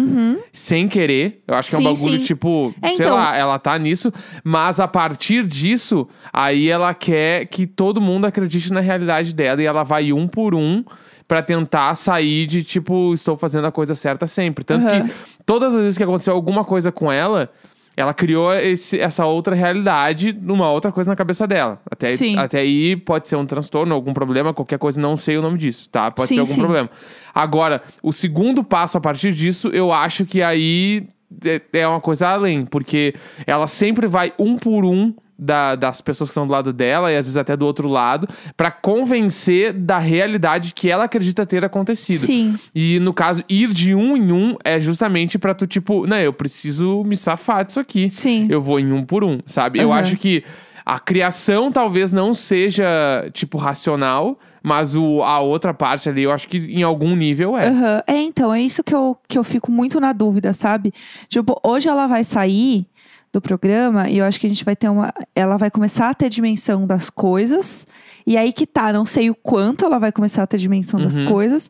sem 0.53 0.87
querer. 0.87 1.41
Eu 1.45 1.55
acho 1.55 1.69
que 1.71 1.75
é 1.75 1.79
um 1.79 1.81
Uhum. 1.87 1.95
Sim, 1.95 2.01
bagulho, 2.05 2.21
sim. 2.21 2.25
tipo, 2.27 2.73
É, 2.81 2.87
sei 2.87 2.95
então- 3.05 3.15
lá, 3.17 3.35
ela 3.35 3.59
tá 3.59 3.77
nisso, 3.77 4.11
mas 4.43 4.79
a 4.79 4.87
partir 4.87 5.45
disso, 5.45 6.07
aí 6.31 6.69
ela 6.69 6.93
quer 6.93 7.47
que 7.47 7.67
todo 7.67 7.99
mundo 7.99 8.25
acredite 8.25 8.71
na 8.71 8.79
realidade 8.79 9.33
dela 9.33 9.61
e 9.61 9.65
ela 9.65 9.83
vai 9.83 10.13
um 10.13 10.25
por 10.27 10.55
um 10.55 10.85
pra 11.27 11.41
tentar 11.43 11.93
sair 11.95 12.47
de 12.47 12.63
tipo, 12.63 13.13
estou 13.13 13.35
fazendo 13.35 13.67
a 13.67 13.71
coisa 13.73 13.93
certa 13.93 14.25
sempre. 14.25 14.63
Tanto 14.63 14.87
Aham. 14.87 15.07
que 15.07 15.13
todas 15.45 15.75
as 15.75 15.81
vezes 15.81 15.97
que 15.97 16.03
aconteceu 16.03 16.33
alguma 16.33 16.63
coisa 16.63 16.91
com 16.91 17.11
ela, 17.11 17.51
ela 17.99 18.13
criou 18.13 18.53
esse- 18.53 18.97
essa 18.97 19.25
outra 19.25 19.53
realidade 19.53 20.31
numa 20.31 20.69
outra 20.71 20.89
coisa 20.89 21.09
na 21.09 21.15
cabeça 21.17 21.45
dela. 21.45 21.81
Até, 21.91 22.07
aí- 22.07 22.37
até 22.37 22.59
aí 22.59 22.95
pode 22.95 23.27
ser 23.27 23.35
um 23.35 23.45
transtorno, 23.45 23.93
algum 23.93 24.13
problema, 24.13 24.53
qualquer 24.53 24.79
coisa, 24.79 25.01
não 25.01 25.17
sei 25.17 25.37
o 25.37 25.41
nome 25.41 25.57
disso, 25.57 25.89
tá? 25.89 26.09
Pode 26.09 26.29
Sim, 26.29 26.35
ser 26.35 26.39
algum 26.39 26.53
sim. 26.53 26.61
problema. 26.61 26.89
Agora, 27.35 27.81
o 28.01 28.13
segundo 28.13 28.63
passo 28.63 28.97
a 28.97 29.01
partir 29.01 29.33
disso, 29.33 29.67
eu 29.69 29.91
acho 29.91 30.25
que 30.25 30.41
aí 30.41 31.07
é- 31.43 31.61
é 31.73 31.87
uma 31.87 31.99
coisa 31.99 32.29
além, 32.29 32.65
porque 32.65 33.13
ela 33.45 33.67
sempre 33.67 34.07
vai 34.07 34.31
um 34.39 34.57
por 34.57 34.85
um 34.85 35.13
da- 35.39 35.75
das 35.75 36.01
pessoas 36.01 36.29
que 36.29 36.31
estão 36.33 36.45
do 36.45 36.51
lado 36.51 36.73
dela 36.73 37.11
e 37.11 37.15
às 37.17 37.25
vezes 37.25 37.37
até 37.37 37.55
do 37.55 37.65
outro 37.65 37.87
lado, 37.87 38.27
pra 38.57 38.69
convencer 38.69 39.71
da 39.73 39.97
realidade 39.97 40.73
que 40.73 40.89
ela 40.89 41.05
acredita 41.05 41.45
ter 41.45 41.63
acontecido. 41.63 42.17
Sim. 42.17 42.59
E 42.75 42.99
no 42.99 43.13
caso, 43.13 43.43
ir 43.49 43.73
de 43.73 43.95
um 43.95 44.17
em 44.17 44.31
um 44.31 44.55
é 44.63 44.79
justamente 44.79 45.39
pra 45.39 45.53
tu, 45.53 45.65
tipo, 45.65 46.05
não, 46.05 46.17
eu 46.17 46.33
preciso 46.33 47.03
me 47.03 47.15
safar 47.15 47.65
disso 47.65 47.79
aqui. 47.79 48.09
Sim. 48.11 48.47
Eu 48.49 48.61
vou 48.61 48.79
em 48.79 48.91
um 48.91 49.03
por 49.03 49.23
um, 49.23 49.39
sabe? 49.45 49.79
Eu 49.79 49.91
Aham. 49.91 50.01
acho 50.01 50.17
que 50.17 50.43
a 50.85 50.99
criação 50.99 51.71
talvez 51.71 52.11
não 52.11 52.33
seja, 52.33 52.85
tipo, 53.33 53.57
racional, 53.57 54.39
mas 54.61 54.95
o, 54.95 55.21
a 55.23 55.39
outra 55.39 55.73
parte 55.73 56.09
ali, 56.09 56.23
eu 56.23 56.31
acho 56.31 56.47
que 56.47 56.57
em 56.57 56.83
algum 56.83 57.15
nível 57.15 57.55
é. 57.57 57.67
Aham. 57.67 58.03
É, 58.07 58.21
então, 58.21 58.53
é 58.53 58.61
isso 58.61 58.83
que 58.83 58.93
eu, 58.93 59.15
que 59.27 59.37
eu 59.37 59.43
fico 59.43 59.71
muito 59.71 59.99
na 59.99 60.11
dúvida, 60.11 60.51
sabe? 60.53 60.91
Tipo, 61.27 61.59
hoje 61.63 61.87
ela 61.87 62.07
vai 62.07 62.23
sair 62.23 62.85
do 63.31 63.39
programa 63.41 64.09
e 64.09 64.17
eu 64.17 64.25
acho 64.25 64.39
que 64.39 64.47
a 64.47 64.49
gente 64.49 64.65
vai 64.65 64.75
ter 64.75 64.89
uma. 64.89 65.13
Ela 65.35 65.57
vai 65.57 65.69
começar 65.69 66.09
a 66.09 66.13
ter 66.13 66.29
dimensão 66.29 66.87
das 66.87 67.09
coisas. 67.09 67.85
E 68.25 68.37
aí 68.37 68.51
que 68.53 68.65
tá, 68.67 68.91
não 68.93 69.05
sei 69.05 69.29
o 69.29 69.35
quanto 69.35 69.85
ela 69.85 69.99
vai 69.99 70.11
começar 70.11 70.43
a 70.43 70.47
ter 70.47 70.57
dimensão 70.57 70.99
das 71.01 71.17
Uhum. 71.17 71.25
coisas, 71.27 71.69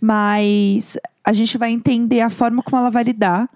mas 0.00 0.96
a 1.24 1.32
gente 1.32 1.56
vai 1.58 1.70
entender 1.70 2.20
a 2.20 2.30
forma 2.30 2.62
como 2.62 2.78
ela 2.78 2.90
vai 2.90 3.04
lidar 3.04 3.48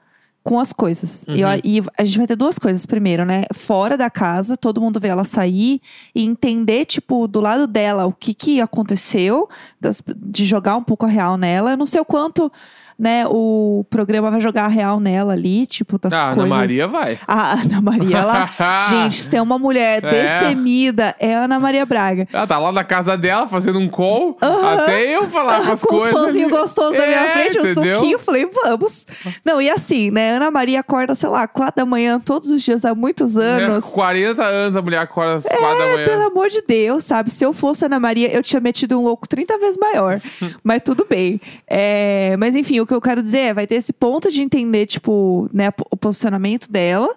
com 0.45 0.61
as 0.61 0.73
coisas. 0.75 1.25
E 1.27 1.41
eu- 1.41 1.49
Uhum. 1.49 1.61
E, 1.65 1.83
a 1.97 2.05
gente 2.05 2.19
vai 2.19 2.27
ter 2.27 2.37
duas 2.37 2.59
coisas. 2.59 2.85
Primeiro, 2.85 3.25
né? 3.25 3.45
Fora 3.55 3.97
da 3.97 4.11
casa, 4.11 4.57
todo 4.59 4.79
mundo 4.81 5.01
vê 5.01 5.09
ela 5.09 5.25
sair 5.25 5.81
e 6.15 6.23
entender, 6.23 6.85
tipo, 6.85 7.27
do 7.27 7.41
lado 7.41 7.67
dela 7.67 8.05
o 8.07 8.13
que, 8.13 8.35
que 8.35 8.61
aconteceu, 8.61 9.49
das- 9.81 10.03
de 10.17 10.45
jogar 10.45 10.77
um 10.77 10.83
pouco 10.85 11.07
a 11.07 11.09
real 11.09 11.37
nela. 11.39 11.71
Eu 11.73 11.77
não 11.79 11.87
sei 11.87 12.01
o 12.01 12.05
quanto, 12.05 12.53
né, 12.97 13.25
o 13.27 13.85
programa 13.91 14.31
vai 14.31 14.41
jogar 14.41 14.67
a 14.67 14.69
real 14.69 15.01
nela 15.01 15.33
ali, 15.33 15.67
tipo, 15.67 15.99
das 15.99 16.13
Ah, 16.13 16.27
coisas. 16.27 16.45
Ana 16.45 16.47
Maria 16.47 16.87
vai. 16.87 17.19
A 17.27 17.53
Ana 17.61 17.81
Maria, 17.81 18.19
ela. 18.19 18.47
gente, 18.89 19.21
se 19.23 19.29
tem 19.29 19.41
uma 19.41 19.59
mulher 19.59 20.05
É. 20.05 20.11
destemida, 20.23 21.13
é 21.19 21.35
a 21.35 21.41
Ana 21.45 21.59
Maria 21.59 21.85
Braga. 21.85 22.29
Ela 22.33 22.47
tá 22.47 22.57
lá 22.57 22.71
na 22.71 22.85
casa 22.85 23.17
dela 23.19 23.49
fazendo 23.49 23.81
um 23.81 23.89
call, 23.89 24.37
até 24.41 25.17
eu 25.17 25.29
falar 25.29 25.65
com 25.67 25.73
as 25.73 25.81
com 25.83 25.95
os 25.97 26.03
coisas. 26.05 26.21
pãozinhos 26.21 26.53
ali. 26.53 26.61
gostosos 26.61 26.97
na 26.97 27.07
minha 27.07 27.19
É, 27.19 27.31
frente, 27.33 27.59
o 27.59 27.67
entendeu? 27.69 27.95
suquinho, 27.97 28.13
eu 28.15 28.19
falei, 28.21 28.47
vamos. 28.47 29.07
Não, 29.45 29.61
e 29.61 29.69
assim, 29.69 30.13
né? 30.13 30.34
Ana 30.37 30.51
Maria 30.51 30.81
acorda, 30.81 31.15
sei 31.15 31.29
lá, 31.29 31.47
quatro 31.47 31.85
da 31.85 31.87
manhã 31.87 32.21
todos 32.21 32.51
os 32.51 32.63
dias 32.63 32.85
há 32.85 32.95
muitos 32.95 33.37
anos. 33.37 33.89
É, 33.89 33.93
40 33.93 34.43
anos 34.43 34.77
a 34.77 34.83
mulher 34.83 34.99
acorda 34.99 35.35
às 35.37 35.45
4 35.45 35.61
da 35.61 35.85
manhã. 35.87 36.01
É, 36.01 36.05
Pelo 36.05 36.23
amor 36.27 36.49
de 36.49 36.63
Deus, 36.63 37.05
sabe? 37.05 37.31
Se 37.31 37.45
eu 37.45 37.53
fosse 37.53 37.85
Ana 37.85 37.99
Maria, 38.01 38.33
eu 38.33 38.43
tinha 38.43 38.61
metido 38.61 38.99
um 38.99 39.03
louco 39.03 39.29
30 39.29 39.59
vezes 39.59 39.77
maior. 39.79 40.21
mas 40.63 40.83
tudo 40.85 41.07
bem. 41.09 41.41
É, 41.67 42.37
mas 42.39 42.55
enfim, 42.55 42.81
o 42.81 42.87
que 42.87 42.95
eu 42.95 43.01
quero 43.01 43.23
dizer 43.23 43.39
é, 43.39 43.55
vai 43.55 43.67
ter 43.67 43.77
esse 43.77 43.93
ponto 43.93 44.31
de 44.31 44.43
entender, 44.43 44.87
tipo, 44.87 45.49
né, 45.53 45.71
o 45.91 45.97
posicionamento 45.97 46.71
dela. 46.71 47.15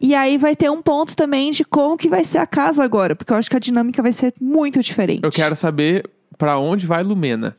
E 0.00 0.14
aí 0.14 0.38
vai 0.38 0.56
ter 0.56 0.70
um 0.70 0.80
ponto 0.80 1.14
também 1.14 1.50
de 1.50 1.62
como 1.62 1.96
que 1.96 2.08
vai 2.08 2.24
ser 2.24 2.38
a 2.38 2.46
casa 2.46 2.82
agora. 2.82 3.14
Porque 3.14 3.32
eu 3.32 3.36
acho 3.36 3.50
que 3.50 3.56
a 3.56 3.60
dinâmica 3.60 4.02
vai 4.02 4.12
ser 4.12 4.32
muito 4.40 4.80
diferente. 4.82 5.20
Eu 5.22 5.30
quero 5.30 5.54
saber 5.54 6.08
pra 6.38 6.58
onde 6.58 6.86
vai 6.86 7.02
Lumena. 7.02 7.54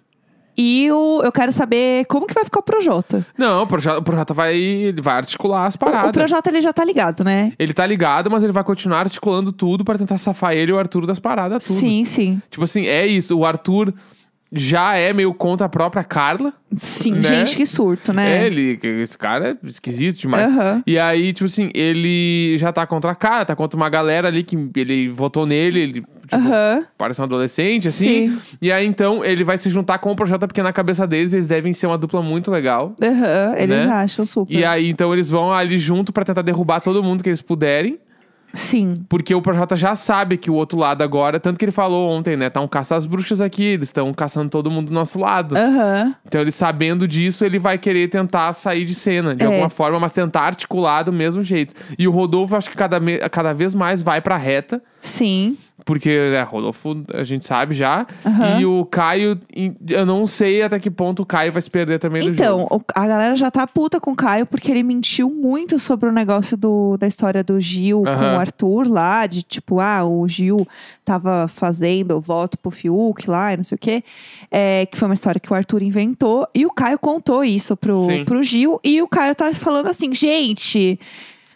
E 0.58 0.92
o, 0.92 1.22
eu 1.24 1.32
quero 1.32 1.52
saber 1.52 2.06
como 2.06 2.28
que 2.28 2.34
vai 2.34 2.44
ficar 2.44 2.60
o 2.60 2.64
Projota. 2.64 3.26
Não, 3.38 3.64
o 3.64 3.68
Projota, 3.68 4.00
o 4.00 4.04
Projota 4.04 4.34
vai, 4.34 4.56
ele 4.56 5.02
vai 5.02 5.16
articular 5.16 5.66
as 5.66 5.76
O, 5.76 5.78
o 5.78 5.80
paradas. 5.80 6.12
Projota 6.12 6.50
ele 6.50 6.62
já 6.62 6.74
tá 6.74 6.84
ligado, 6.84 7.24
né? 7.24 7.54
Ele 7.58 7.74
tá 7.74 7.86
ligado, 7.86 8.30
mas 8.30 8.44
ele 8.44 8.52
vai 8.54 8.64
continuar 8.64 9.00
articulando 9.00 9.52
tudo 9.52 9.84
pra 9.86 9.98
tentar 9.98 10.18
safar 10.18 10.54
ele 10.54 10.72
e 10.72 10.74
o 10.74 10.80
Arthur 10.80 11.06
das 11.06 11.20
paradas, 11.20 11.66
tudo. 11.66 11.80
Sim, 11.80 12.06
sim. 12.06 12.42
Tipo 12.50 12.66
assim, 12.66 12.86
é 12.86 13.06
isso. 13.08 13.38
O 13.38 13.46
Arthur 13.46 13.94
já 14.54 14.96
é 14.96 15.14
meio 15.14 15.34
contra 15.34 15.66
a 15.66 15.70
própria 15.70 16.04
Carla. 16.04 16.54
Sim, 16.78 17.14
Né? 17.16 17.22
gente, 17.22 17.56
que 17.56 17.66
surto, 17.66 18.12
né? 18.14 18.44
É, 18.44 18.48
ele, 18.48 18.80
esse 19.02 19.18
cara 19.18 19.58
é 19.64 19.68
esquisito 19.68 20.18
demais. 20.20 20.50
Aham. 20.50 20.84
E 20.86 20.98
aí, 21.00 21.32
tipo 21.34 21.46
assim, 21.50 21.70
ele 21.74 22.58
já 22.58 22.72
tá 22.74 22.86
contra 22.86 23.12
a 23.12 23.16
cara, 23.16 23.46
tá 23.46 23.56
contra 23.56 23.78
uma 23.78 23.90
galera 23.90 24.28
ali 24.28 24.44
que 24.44 24.58
ele 24.76 25.08
votou 25.10 25.46
nele, 25.46 25.80
ele 25.80 25.94
tipo, 25.94 26.36
Aham. 26.36 26.86
parece 26.98 27.20
um 27.22 27.24
adolescente, 27.24 27.88
assim. 27.88 28.30
Sim. 28.30 28.40
E 28.62 28.72
aí, 28.72 28.86
então, 28.86 29.24
ele 29.24 29.44
vai 29.44 29.58
se 29.58 29.70
juntar 29.70 29.98
com 30.00 30.12
o 30.12 30.16
Projota, 30.16 30.48
porque 30.48 30.62
na 30.64 30.72
cabeça 30.74 31.06
deles, 31.08 31.34
eles 31.34 31.48
devem 31.48 31.74
ser 31.74 31.88
uma 31.88 31.98
dupla 31.98 32.22
muito 32.22 32.50
legal. 32.52 32.94
Aham, 33.02 33.54
eles 33.58 33.86
Né? 33.86 33.92
acham 33.92 34.26
super. 34.26 34.54
E 34.54 34.64
aí, 34.66 34.90
então, 34.90 35.14
eles 35.14 35.30
vão 35.30 35.52
ali 35.54 35.78
junto 35.78 36.12
pra 36.14 36.24
tentar 36.26 36.42
derrubar 36.42 36.80
todo 36.82 37.04
mundo 37.04 37.24
que 37.24 37.30
eles 37.30 37.42
puderem. 37.42 38.00
Sim. 38.54 39.02
Porque 39.08 39.34
o 39.34 39.42
Projota 39.42 39.76
já 39.76 39.96
sabe 39.96 40.38
que 40.38 40.50
o 40.52 40.54
outro 40.54 40.78
lado 40.78 41.02
agora, 41.02 41.40
tanto 41.40 41.58
que 41.58 41.66
ele 41.66 41.72
falou 41.72 42.10
ontem, 42.10 42.36
né? 42.36 42.50
Tá 42.50 42.60
um 42.62 42.68
caça 42.68 42.96
às 42.96 43.06
bruxas 43.06 43.40
aqui, 43.42 43.64
eles 43.64 43.90
estão 43.90 44.14
caçando 44.14 44.50
todo 44.50 44.70
mundo 44.70 44.88
do 44.88 44.94
nosso 44.94 45.20
lado. 45.20 45.56
Aham. 45.56 46.16
Então, 46.26 46.42
ele 46.42 46.52
sabendo 46.52 47.08
disso, 47.08 47.46
ele 47.46 47.60
vai 47.60 47.78
querer 47.78 48.10
tentar 48.10 48.54
sair 48.54 48.86
de 48.86 48.94
cena, 48.96 49.36
de 49.36 49.44
É. 49.44 49.48
alguma 49.48 49.70
forma, 49.70 50.00
mas 50.00 50.12
tentar 50.12 50.42
articular 50.42 51.04
do 51.04 51.14
mesmo 51.14 51.42
jeito. 51.44 51.74
E 51.98 52.08
o 52.08 52.12
Rodolfo, 52.12 52.56
acho 52.56 52.70
que 52.70 52.76
cada, 52.78 53.00
cada 53.30 53.54
vez 53.54 53.74
mais 53.74 54.02
vai 54.02 54.22
pra 54.22 54.38
reta. 54.38 54.82
Sim. 55.00 55.58
Porque, 55.84 56.10
né, 56.32 56.44
Rodolfo, 56.44 57.04
a 57.14 57.24
gente 57.24 57.44
sabe 57.46 57.74
já. 57.74 58.06
Aham. 58.26 58.60
E 58.60 58.66
o 58.68 58.86
Caio, 58.86 59.40
eu 59.90 60.06
não 60.06 60.28
sei 60.28 60.62
até 60.62 60.80
que 60.80 60.92
ponto 60.92 61.24
o 61.24 61.26
Caio 61.26 61.52
vai 61.52 61.62
se 61.62 61.70
perder 61.72 62.00
também 62.00 62.22
do 62.22 62.30
Então, 62.30 62.60
jogo. 62.60 62.76
o- 62.78 62.84
a 62.94 63.08
galera 63.08 63.36
já 63.36 63.50
tá 63.50 63.66
puta 63.66 64.00
com 64.00 64.12
o 64.12 64.16
Caio 64.16 64.46
porque 64.46 64.70
ele 64.70 64.84
mentiu 64.84 65.30
muito 65.30 65.80
sobre 65.80 66.08
o 66.08 66.12
negócio 66.12 66.56
do, 66.56 66.98
da 66.98 67.08
história 67.08 67.44
do 67.44 67.60
Gil 67.60 68.04
com 68.04 68.10
Aham. 68.10 68.36
o 68.36 68.40
Arthur 68.40 68.88
lá, 68.88 69.26
de 69.26 69.42
tipo, 69.42 69.80
ah, 69.80 70.04
o 70.06 70.28
Gil 70.28 70.68
tava 71.04 71.48
fazendo 71.48 72.22
voto 72.22 72.58
pro 72.60 72.70
Fiuk 72.70 73.28
lá 73.28 73.54
e 73.54 73.58
não 73.58 73.64
sei 73.64 73.76
o 73.76 73.80
quê. 73.80 74.04
É, 74.52 74.86
que 74.86 74.96
foi 74.98 75.08
uma 75.08 75.16
história 75.16 75.40
que 75.40 75.52
o 75.52 75.56
Arthur 75.56 75.82
inventou. 75.82 76.48
E 76.54 76.64
o 76.66 76.70
Caio 76.72 77.00
contou 77.00 77.44
isso 77.44 77.76
pro, 77.76 78.06
Sim. 78.06 78.24
pro 78.24 78.44
Gil. 78.44 78.80
E 78.84 79.02
o 79.02 79.08
Caio 79.08 79.34
tá 79.34 79.52
falando 79.54 79.88
assim, 79.88 80.14
gente, 80.14 81.00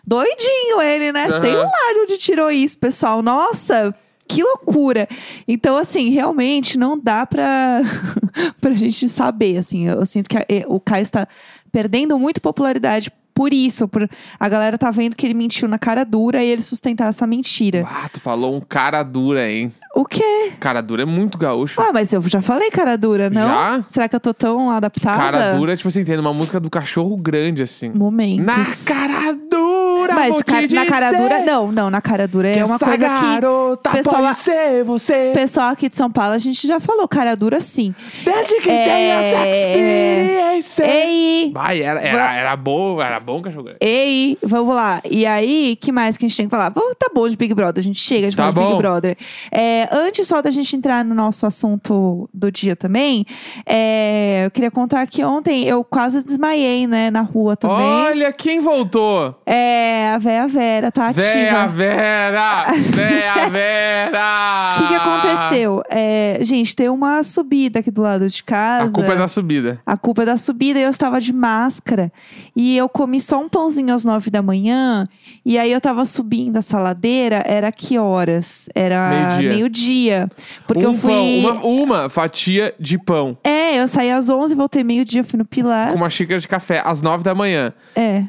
doidinho 0.06 0.82
ele, 0.82 1.12
né? 1.12 1.28
Aham. 1.28 1.40
Sei 1.42 1.56
lá 1.56 1.94
de 1.94 2.00
onde 2.02 2.18
tirou 2.18 2.50
isso, 2.52 2.78
pessoal. 2.78 3.22
Nossa. 3.22 3.94
Que 4.28 4.42
loucura! 4.44 5.08
Então, 5.48 5.78
assim, 5.78 6.10
realmente 6.10 6.78
não 6.78 7.00
dá 7.00 7.26
pra, 7.26 7.82
pra 8.60 8.72
gente 8.74 9.08
saber, 9.10 9.58
assim. 9.58 9.88
Eu 9.88 10.06
sinto 10.06 10.28
que 10.30 10.38
a- 10.38 10.46
o 10.68 10.80
Caio 10.80 11.04
está 11.04 11.28
perdendo 11.72 12.18
muito 12.18 12.42
popularidade 12.42 13.12
por 13.34 13.54
isso. 13.54 13.88
Por, 13.88 14.10
a 14.40 14.50
galera 14.50 14.78
tá 14.78 14.90
vendo 14.92 15.16
que 15.16 15.26
ele 15.26 15.34
mentiu 15.34 15.68
na 15.68 15.78
cara 15.78 16.04
dura 16.06 16.42
e 16.44 16.48
ele 16.48 16.62
sustentar 16.62 17.10
essa 17.10 17.28
mentira. 17.28 17.86
Ah, 17.86 18.08
tu 18.12 18.20
falou 18.20 18.56
um 18.56 18.62
cara 18.62 19.04
dura, 19.04 19.50
hein? 19.50 19.74
O 19.94 20.04
quê? 20.06 20.52
Cara 20.60 20.82
dura 20.82 21.04
é 21.04 21.06
muito 21.06 21.38
gaúcho. 21.38 21.80
Ah, 21.80 21.92
mas 21.94 22.12
eu 22.12 22.22
já 22.24 22.42
falei 22.42 22.70
cara 22.72 22.98
dura, 22.98 23.30
não? 23.30 23.48
Já? 23.48 23.86
Será 23.88 24.10
que 24.10 24.16
eu 24.16 24.20
tô 24.20 24.34
tão 24.34 24.70
adaptada? 24.72 25.18
Cara 25.18 25.54
dura, 25.56 25.76
tipo 25.78 25.88
assim, 25.90 26.04
tem 26.04 26.18
uma 26.18 26.34
música 26.34 26.60
do 26.60 26.70
cachorro 26.70 27.16
grande, 27.16 27.62
assim. 27.62 27.90
Momentos. 27.90 28.46
Na 28.46 28.64
cara 28.94 29.32
dura, 29.34 29.65
vou 30.14 30.24
Mas 30.24 30.36
te 30.38 30.44
ca- 30.46 30.62
na 30.76 30.86
cara 30.86 31.12
dura, 31.12 31.40
não, 31.44 31.72
não, 31.72 31.90
na 31.90 32.02
cara 32.02 32.28
dura 32.28 32.52
que 32.52 32.60
é 32.60 32.66
uma 32.66 32.76
essa 32.76 32.86
coisa 32.86 33.06
que 33.10 33.22
garota 33.26 33.90
pessoal- 33.92 34.22
pode 34.24 34.38
ser 34.38 34.84
você. 34.84 35.32
pessoal 35.34 35.70
aqui 35.72 35.90
de 35.90 35.96
São 35.96 36.12
Paulo 36.12 36.34
a 36.34 36.38
gente 36.38 36.68
já 36.68 36.80
falou, 36.80 37.08
cara 37.08 37.36
dura 37.36 37.60
sim. 37.60 37.94
Desde 38.24 38.62
que 38.62 38.70
É, 38.70 38.84
tenha 38.86 39.14
essa 39.16 39.48
experiência. 39.48 40.86
Ei, 40.86 41.52
Vai, 41.54 41.82
era, 41.82 42.00
era, 42.02 42.34
era 42.36 42.56
bom, 42.56 43.02
era 43.02 43.20
bom 43.20 43.42
cachorro. 43.42 43.70
Ei, 43.80 44.38
vamos 44.44 44.76
lá. 44.76 45.02
E 45.10 45.26
aí, 45.26 45.78
que 45.80 45.92
mais 45.92 46.18
que 46.18 46.26
a 46.26 46.28
gente 46.28 46.38
tem 46.38 46.46
que 46.48 46.52
falar? 46.52 46.70
Vamos, 46.70 46.96
tá 47.00 47.08
bom 47.14 47.28
de 47.28 47.36
Big 47.38 47.54
Brother, 47.54 47.80
a 47.82 47.84
gente 47.84 48.00
chega 48.00 48.30
de 48.30 48.36
Tá 48.36 48.52
falar 48.52 48.64
de 48.66 48.70
Big. 48.72 48.78
Brother. 48.82 49.18
É, 49.52 49.88
antes 49.92 50.28
só 50.28 50.42
da 50.42 50.50
gente 50.52 50.76
entrar 50.76 51.04
no 51.04 51.14
nosso 51.16 51.46
assunto 51.46 52.30
do 52.34 52.52
dia 52.52 52.76
também, 52.76 53.26
é, 53.66 54.44
eu 54.46 54.52
queria 54.52 54.72
contar 54.72 55.06
que 55.08 55.24
ontem 55.24 55.66
eu 55.68 55.84
quase 55.84 56.24
desmaiei, 56.24 56.88
né, 56.88 57.10
na 57.12 57.22
rua 57.22 57.56
também. 57.56 57.78
Olha 57.78 58.32
quem 58.32 58.60
voltou. 58.60 59.36
É, 59.46 59.95
a 60.14 60.18
Véia 60.18 60.48
Vera 60.48 60.92
tá 60.92 61.12
Véia 61.12 61.64
ativa. 61.64 61.68
Vera! 61.68 62.64
Véia 62.92 63.50
Vera! 63.50 64.74
O 64.74 64.78
que, 64.82 64.88
que 64.88 64.96
aconteceu? 64.96 65.82
É, 65.90 66.40
gente, 66.42 66.76
tem 66.76 66.90
uma 66.90 67.24
subida 67.24 67.80
aqui 67.80 67.90
do 67.92 68.02
lado 68.02 68.28
de 68.28 68.44
casa. 68.44 68.90
A 68.90 68.92
culpa 68.92 69.14
é 69.14 69.18
da 69.18 69.28
subida. 69.28 69.80
A 69.86 69.98
culpa 69.98 70.24
é 70.24 70.26
da 70.26 70.38
subida 70.38 70.80
eu 70.80 70.90
estava 70.90 71.20
de 71.22 71.32
máscara. 71.34 72.12
E 72.56 72.76
eu 72.78 72.90
comi 72.90 73.20
só 73.22 73.40
um 73.40 73.48
pãozinho 73.50 73.94
às 73.94 74.04
nove 74.06 74.30
da 74.30 74.42
manhã. 74.42 75.08
E 75.46 75.58
aí 75.58 75.72
eu 75.72 75.80
tava 75.82 76.06
subindo 76.06 76.58
essa 76.58 76.80
ladeira. 76.80 77.44
Era 77.46 77.72
que 77.72 77.98
horas? 77.98 78.70
Era 78.76 79.10
Meio-dia. 79.40 79.50
meio-dia. 79.50 80.30
porque 80.68 80.86
um 80.86 80.92
eu 80.92 80.98
fui. 80.98 81.12
pão, 81.12 81.40
uma, 81.40 81.66
uma 81.66 82.10
fatia 82.10 82.74
de 82.80 82.98
pão 82.98 83.38
É, 83.44 83.80
eu 83.82 83.88
saí 83.88 84.12
às 84.12 84.30
onze, 84.30 84.56
voltei 84.56 84.84
meio-dia, 84.84 85.24
fui 85.24 85.38
no 85.38 85.46
Pilates. 85.46 85.94
com 85.94 86.00
uma 86.00 86.10
xícara 86.10 86.40
de 86.40 86.48
café 86.48 86.82
às 86.86 87.02
nove 87.02 87.24
da 87.24 87.34
manhã. 87.36 87.74
É. 87.96 88.24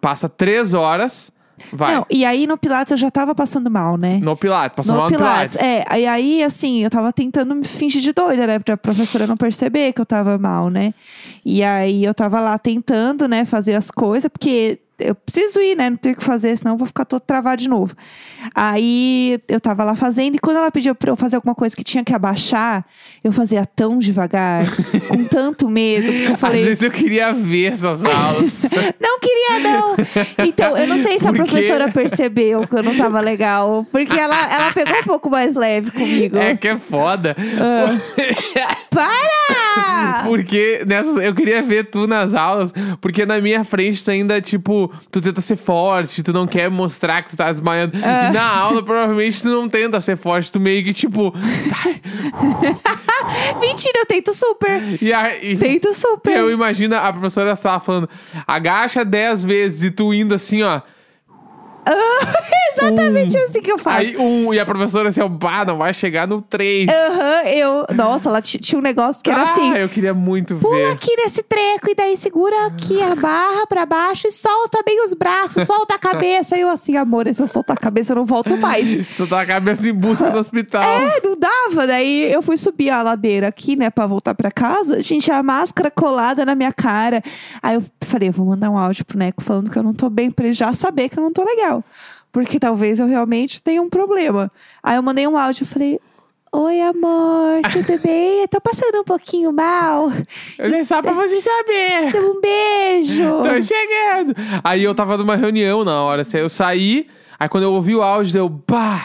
Passa 0.00 0.28
três 0.28 0.74
horas, 0.74 1.11
vai. 1.72 1.94
Não, 1.96 2.06
e 2.10 2.24
aí 2.24 2.46
no 2.46 2.56
Pilates 2.56 2.90
eu 2.90 2.96
já 2.96 3.10
tava 3.10 3.34
passando 3.34 3.70
mal, 3.70 3.96
né? 3.96 4.18
No 4.22 4.36
Pilates, 4.36 4.76
passou 4.76 4.96
mal 4.96 5.10
no 5.10 5.16
Pilates. 5.16 5.56
É, 5.56 5.84
e 5.98 6.06
aí, 6.06 6.42
assim, 6.42 6.82
eu 6.82 6.90
tava 6.90 7.12
tentando 7.12 7.54
me 7.54 7.64
fingir 7.64 8.00
de 8.00 8.12
doida, 8.12 8.46
né? 8.46 8.58
Pra 8.58 8.76
professora 8.76 9.26
não 9.26 9.36
perceber 9.36 9.92
que 9.92 10.00
eu 10.00 10.06
tava 10.06 10.38
mal, 10.38 10.68
né? 10.68 10.94
E 11.44 11.62
aí 11.62 12.04
eu 12.04 12.14
tava 12.14 12.40
lá 12.40 12.58
tentando, 12.58 13.26
né, 13.26 13.44
fazer 13.44 13.74
as 13.74 13.90
coisas, 13.90 14.30
porque 14.30 14.78
eu 15.04 15.14
preciso 15.14 15.60
ir, 15.60 15.76
né? 15.76 15.90
Não 15.90 15.96
tenho 15.96 16.14
o 16.14 16.18
que 16.18 16.24
fazer, 16.24 16.56
senão 16.56 16.72
eu 16.74 16.78
vou 16.78 16.86
ficar 16.86 17.04
todo 17.04 17.20
travado 17.20 17.62
de 17.62 17.68
novo. 17.68 17.94
Aí 18.54 19.40
eu 19.48 19.60
tava 19.60 19.84
lá 19.84 19.94
fazendo, 19.96 20.36
e 20.36 20.38
quando 20.38 20.56
ela 20.56 20.70
pediu 20.70 20.94
pra 20.94 21.10
eu 21.10 21.16
fazer 21.16 21.36
alguma 21.36 21.54
coisa 21.54 21.74
que 21.76 21.84
tinha 21.84 22.02
que 22.04 22.14
abaixar, 22.14 22.84
eu 23.22 23.32
fazia 23.32 23.64
tão 23.64 23.98
devagar, 23.98 24.64
com 25.08 25.24
tanto 25.24 25.68
medo, 25.68 26.06
porque 26.06 26.26
eu 26.28 26.32
Às 26.34 26.40
falei. 26.40 26.64
vezes 26.64 26.82
eu 26.82 26.90
queria 26.90 27.32
ver 27.32 27.72
essas 27.72 28.04
aulas. 28.04 28.62
Não 29.00 29.18
queria, 29.20 29.60
não. 29.60 29.96
Então, 30.46 30.76
eu 30.76 30.86
não 30.86 31.02
sei 31.02 31.18
se 31.18 31.26
a 31.28 31.32
professora 31.32 31.90
percebeu 31.90 32.66
que 32.66 32.74
eu 32.74 32.82
não 32.82 32.96
tava 32.96 33.20
legal. 33.22 33.86
Porque 33.90 34.18
ela, 34.18 34.52
ela 34.52 34.72
pegou 34.72 34.98
um 34.98 35.04
pouco 35.04 35.30
mais 35.30 35.54
leve 35.54 35.90
comigo. 35.90 36.36
é 36.36 36.56
que 36.56 36.68
é 36.68 36.78
foda. 36.78 37.36
Ah. 37.60 37.98
Para! 38.90 40.24
Porque 40.24 40.82
nessas, 40.86 41.16
eu 41.16 41.34
queria 41.34 41.62
ver 41.62 41.84
tu 41.90 42.06
nas 42.06 42.34
aulas, 42.34 42.72
porque 43.00 43.24
na 43.24 43.40
minha 43.40 43.64
frente 43.64 44.04
tu 44.04 44.10
ainda, 44.10 44.40
tipo, 44.40 44.91
tu 45.10 45.20
tenta 45.20 45.40
ser 45.40 45.56
forte, 45.56 46.22
tu 46.22 46.32
não 46.32 46.46
quer 46.46 46.70
mostrar 46.70 47.22
que 47.22 47.30
tu 47.30 47.36
tá 47.36 47.50
desmaiando. 47.50 47.98
Ah. 48.02 48.28
E 48.28 48.32
na 48.32 48.44
aula, 48.44 48.82
provavelmente, 48.82 49.42
tu 49.42 49.48
não 49.48 49.68
tenta 49.68 50.00
ser 50.00 50.16
forte, 50.16 50.50
tu 50.50 50.60
meio 50.60 50.84
que, 50.84 50.92
tipo. 50.92 51.32
Mentira, 53.60 53.98
eu 53.98 54.06
tento 54.06 54.32
super. 54.32 54.82
E. 55.00 55.56
Tento 55.56 55.92
super. 55.94 56.36
Eu 56.36 56.50
imagino 56.50 56.96
a 56.96 57.12
professora 57.12 57.52
estava 57.52 57.80
falando, 57.80 58.08
agacha 58.46 59.04
10 59.04 59.44
vezes 59.44 59.82
e 59.84 59.90
tu 59.90 60.12
indo 60.14 60.34
assim, 60.34 60.62
ó. 60.62 60.80
Exatamente 62.76 63.36
assim 63.36 63.62
que 63.62 63.72
eu 63.72 63.78
faço. 63.78 63.98
Aí 63.98 64.16
um, 64.16 64.52
e 64.52 64.58
a 64.58 64.64
professora 64.64 65.08
assim, 65.08 65.20
ó, 65.20 65.28
bah, 65.28 65.64
não 65.64 65.78
vai 65.78 65.92
chegar 65.94 66.26
no 66.26 66.42
3. 66.42 66.88
Aham, 66.88 67.42
eu. 67.48 67.86
Nossa, 67.94 68.28
ela 68.28 68.40
tinha 68.42 68.78
um 68.78 68.82
negócio 68.82 69.22
que 69.22 69.30
era 69.30 69.40
ah, 69.40 69.52
assim. 69.52 69.72
eu 69.74 69.88
queria 69.88 70.14
muito 70.14 70.56
Pula 70.56 70.76
ver. 70.76 70.90
aqui 70.90 71.14
nesse 71.16 71.42
treco 71.42 71.90
e 71.90 71.94
daí 71.94 72.16
segura 72.16 72.66
aqui 72.66 73.00
a 73.02 73.14
barra 73.14 73.66
pra 73.66 73.86
baixo 73.86 74.26
e 74.26 74.32
solta 74.32 74.82
bem 74.84 75.04
os 75.04 75.14
braços, 75.14 75.66
solta 75.66 75.94
a 75.94 75.98
cabeça. 75.98 76.56
E 76.56 76.60
eu 76.60 76.68
assim, 76.68 76.96
amor, 76.96 77.32
se 77.32 77.42
eu 77.42 77.48
soltar 77.48 77.76
a 77.76 77.80
cabeça 77.80 78.12
eu 78.12 78.16
não 78.16 78.26
volto 78.26 78.56
mais. 78.56 78.82
Tá 79.32 79.40
a 79.40 79.46
cabeça 79.46 79.88
em 79.88 79.92
busca 79.94 80.30
do 80.30 80.38
hospital. 80.38 80.82
É, 80.82 81.20
não 81.22 81.36
dava. 81.38 81.86
Daí 81.86 82.30
eu 82.30 82.42
fui 82.42 82.56
subir 82.56 82.90
a 82.90 83.02
ladeira 83.02 83.48
aqui, 83.48 83.76
né, 83.76 83.88
pra 83.88 84.06
voltar 84.06 84.34
pra 84.34 84.50
casa. 84.50 85.00
Gente, 85.00 85.30
a 85.30 85.42
máscara 85.42 85.90
colada 85.90 86.44
na 86.44 86.54
minha 86.54 86.72
cara. 86.72 87.22
Aí 87.62 87.76
eu 87.76 87.84
falei, 88.02 88.28
eu 88.28 88.32
vou 88.32 88.46
mandar 88.46 88.68
um 88.68 88.76
áudio 88.76 89.04
pro 89.04 89.16
Neco 89.16 89.42
falando 89.42 89.70
que 89.70 89.78
eu 89.78 89.82
não 89.82 89.94
tô 89.94 90.10
bem, 90.10 90.30
pra 90.30 90.44
ele 90.44 90.54
já 90.54 90.74
saber 90.74 91.08
que 91.08 91.18
eu 91.18 91.22
não 91.22 91.32
tô 91.32 91.44
legal. 91.44 91.84
Porque 92.32 92.58
talvez 92.58 92.98
eu 92.98 93.06
realmente 93.06 93.62
tenha 93.62 93.82
um 93.82 93.90
problema. 93.90 94.50
Aí 94.82 94.96
eu 94.96 95.02
mandei 95.02 95.26
um 95.26 95.36
áudio 95.36 95.64
e 95.64 95.66
falei. 95.66 96.00
Oi, 96.54 96.82
amor, 96.82 97.62
tudo 97.72 97.98
bem? 98.04 98.42
Eu 98.42 98.48
tô 98.48 98.60
passando 98.60 99.00
um 99.00 99.04
pouquinho 99.04 99.50
mal. 99.52 100.10
É 100.58 100.84
só 100.84 101.00
pra 101.00 101.12
você 101.12 101.40
saber. 101.40 102.14
Um 102.14 102.40
beijo. 102.40 103.22
Tô 103.42 103.62
chegando. 103.62 104.34
Aí 104.62 104.82
eu 104.84 104.94
tava 104.94 105.16
numa 105.16 105.34
reunião 105.34 105.82
na 105.82 106.02
hora. 106.02 106.20
assim, 106.22 106.36
Eu 106.38 106.50
saí, 106.50 107.06
aí 107.40 107.48
quando 107.48 107.64
eu 107.64 107.72
ouvi 107.72 107.94
o 107.94 108.02
áudio, 108.02 108.32
deu. 108.34 108.48
Bah! 108.50 109.00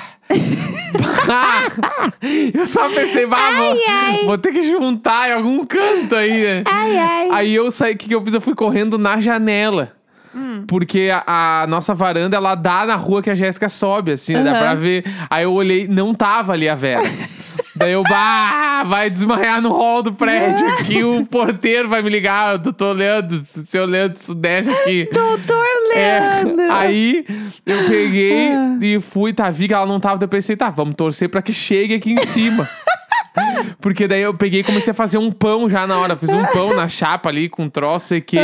bah! 1.26 2.12
eu 2.54 2.66
só 2.68 2.90
pensei, 2.90 3.26
bah, 3.26 3.38
vou, 3.56 3.78
ai. 3.88 4.26
vou 4.26 4.38
ter 4.38 4.52
que 4.52 4.64
juntar 4.64 5.30
em 5.30 5.34
algum 5.34 5.66
canto 5.66 6.16
aí, 6.16 6.42
né? 6.42 6.64
Ai, 6.66 6.98
ai. 6.98 7.30
Aí 7.32 7.56
eu 7.56 7.72
saí, 7.72 7.94
o 7.94 7.98
que, 7.98 8.10
que 8.10 8.16
eu 8.16 8.22
fiz? 8.22 8.34
Eu 8.34 8.42
fui 8.42 8.56
correndo 8.56 8.98
na 8.98 9.22
janela. 9.22 9.97
Hum. 10.38 10.64
Porque 10.68 11.10
a, 11.12 11.64
a 11.64 11.68
nossa 11.68 11.96
varanda, 11.96 12.38
ela 12.38 12.54
dá 12.54 12.86
na 12.86 12.96
rua 12.96 13.22
que 13.24 13.30
a 13.30 13.36
Jéssica 13.36 13.68
sobe, 13.70 14.12
assim, 14.12 14.34
né? 14.34 14.44
dá 14.44 14.60
pra 14.60 14.76
ver. 14.76 15.04
Aí 15.30 15.44
eu 15.44 15.54
olhei, 15.54 15.88
não 15.88 16.14
tava 16.14 16.54
ali 16.54 16.70
a 16.70 16.76
Vera. 16.76 17.02
Daí 17.76 17.92
eu, 17.92 18.02
bah, 18.04 18.84
vai 18.88 19.08
desmaiar 19.08 19.62
no 19.62 19.70
hall 19.70 20.02
do 20.02 20.12
prédio 20.12 20.68
aqui, 20.80 21.04
o 21.04 21.24
porteiro 21.28 21.88
vai 21.88 22.02
me 22.02 22.10
ligar, 22.10 22.60
eu 22.66 22.74
tô 22.74 22.90
olhando, 22.90 23.46
seu 23.68 23.86
Leandro 23.86 24.18
Sudeste 24.20 24.72
aqui. 24.72 25.08
Doutor 25.14 25.64
É, 25.96 26.42
Leandro! 26.44 26.72
aí 26.74 27.24
eu 27.64 27.88
peguei 27.88 28.50
Ah. 28.52 28.78
e 28.82 29.00
fui, 29.00 29.32
tá, 29.32 29.52
vi 29.52 29.68
que 29.68 29.76
ela 29.76 29.86
não 29.86 30.00
tava, 30.00 30.18
daí 30.18 30.26
eu 30.26 30.30
pensei, 30.30 30.56
tá, 30.56 30.72
vamos 30.72 30.96
torcer 30.96 31.30
pra 31.30 31.40
que 31.42 31.54
chegue 31.54 31.94
aqui 31.94 32.14
em 32.14 32.26
cima. 32.26 32.68
Porque 33.80 34.08
daí 34.08 34.22
eu 34.24 34.34
peguei 34.34 34.62
e 34.62 34.64
comecei 34.64 34.90
a 34.90 34.96
fazer 34.96 35.20
um 35.20 35.32
pão 35.32 35.70
já 35.70 35.86
na 35.86 36.00
hora. 36.00 36.16
Fiz 36.16 36.30
um 36.32 36.44
pão 36.46 36.76
na 36.76 36.88
chapa 36.90 37.30
ali 37.30 37.48
com 37.48 37.66
um 37.66 37.70
troço 37.70 38.16
e 38.16 38.22
que. 38.22 38.38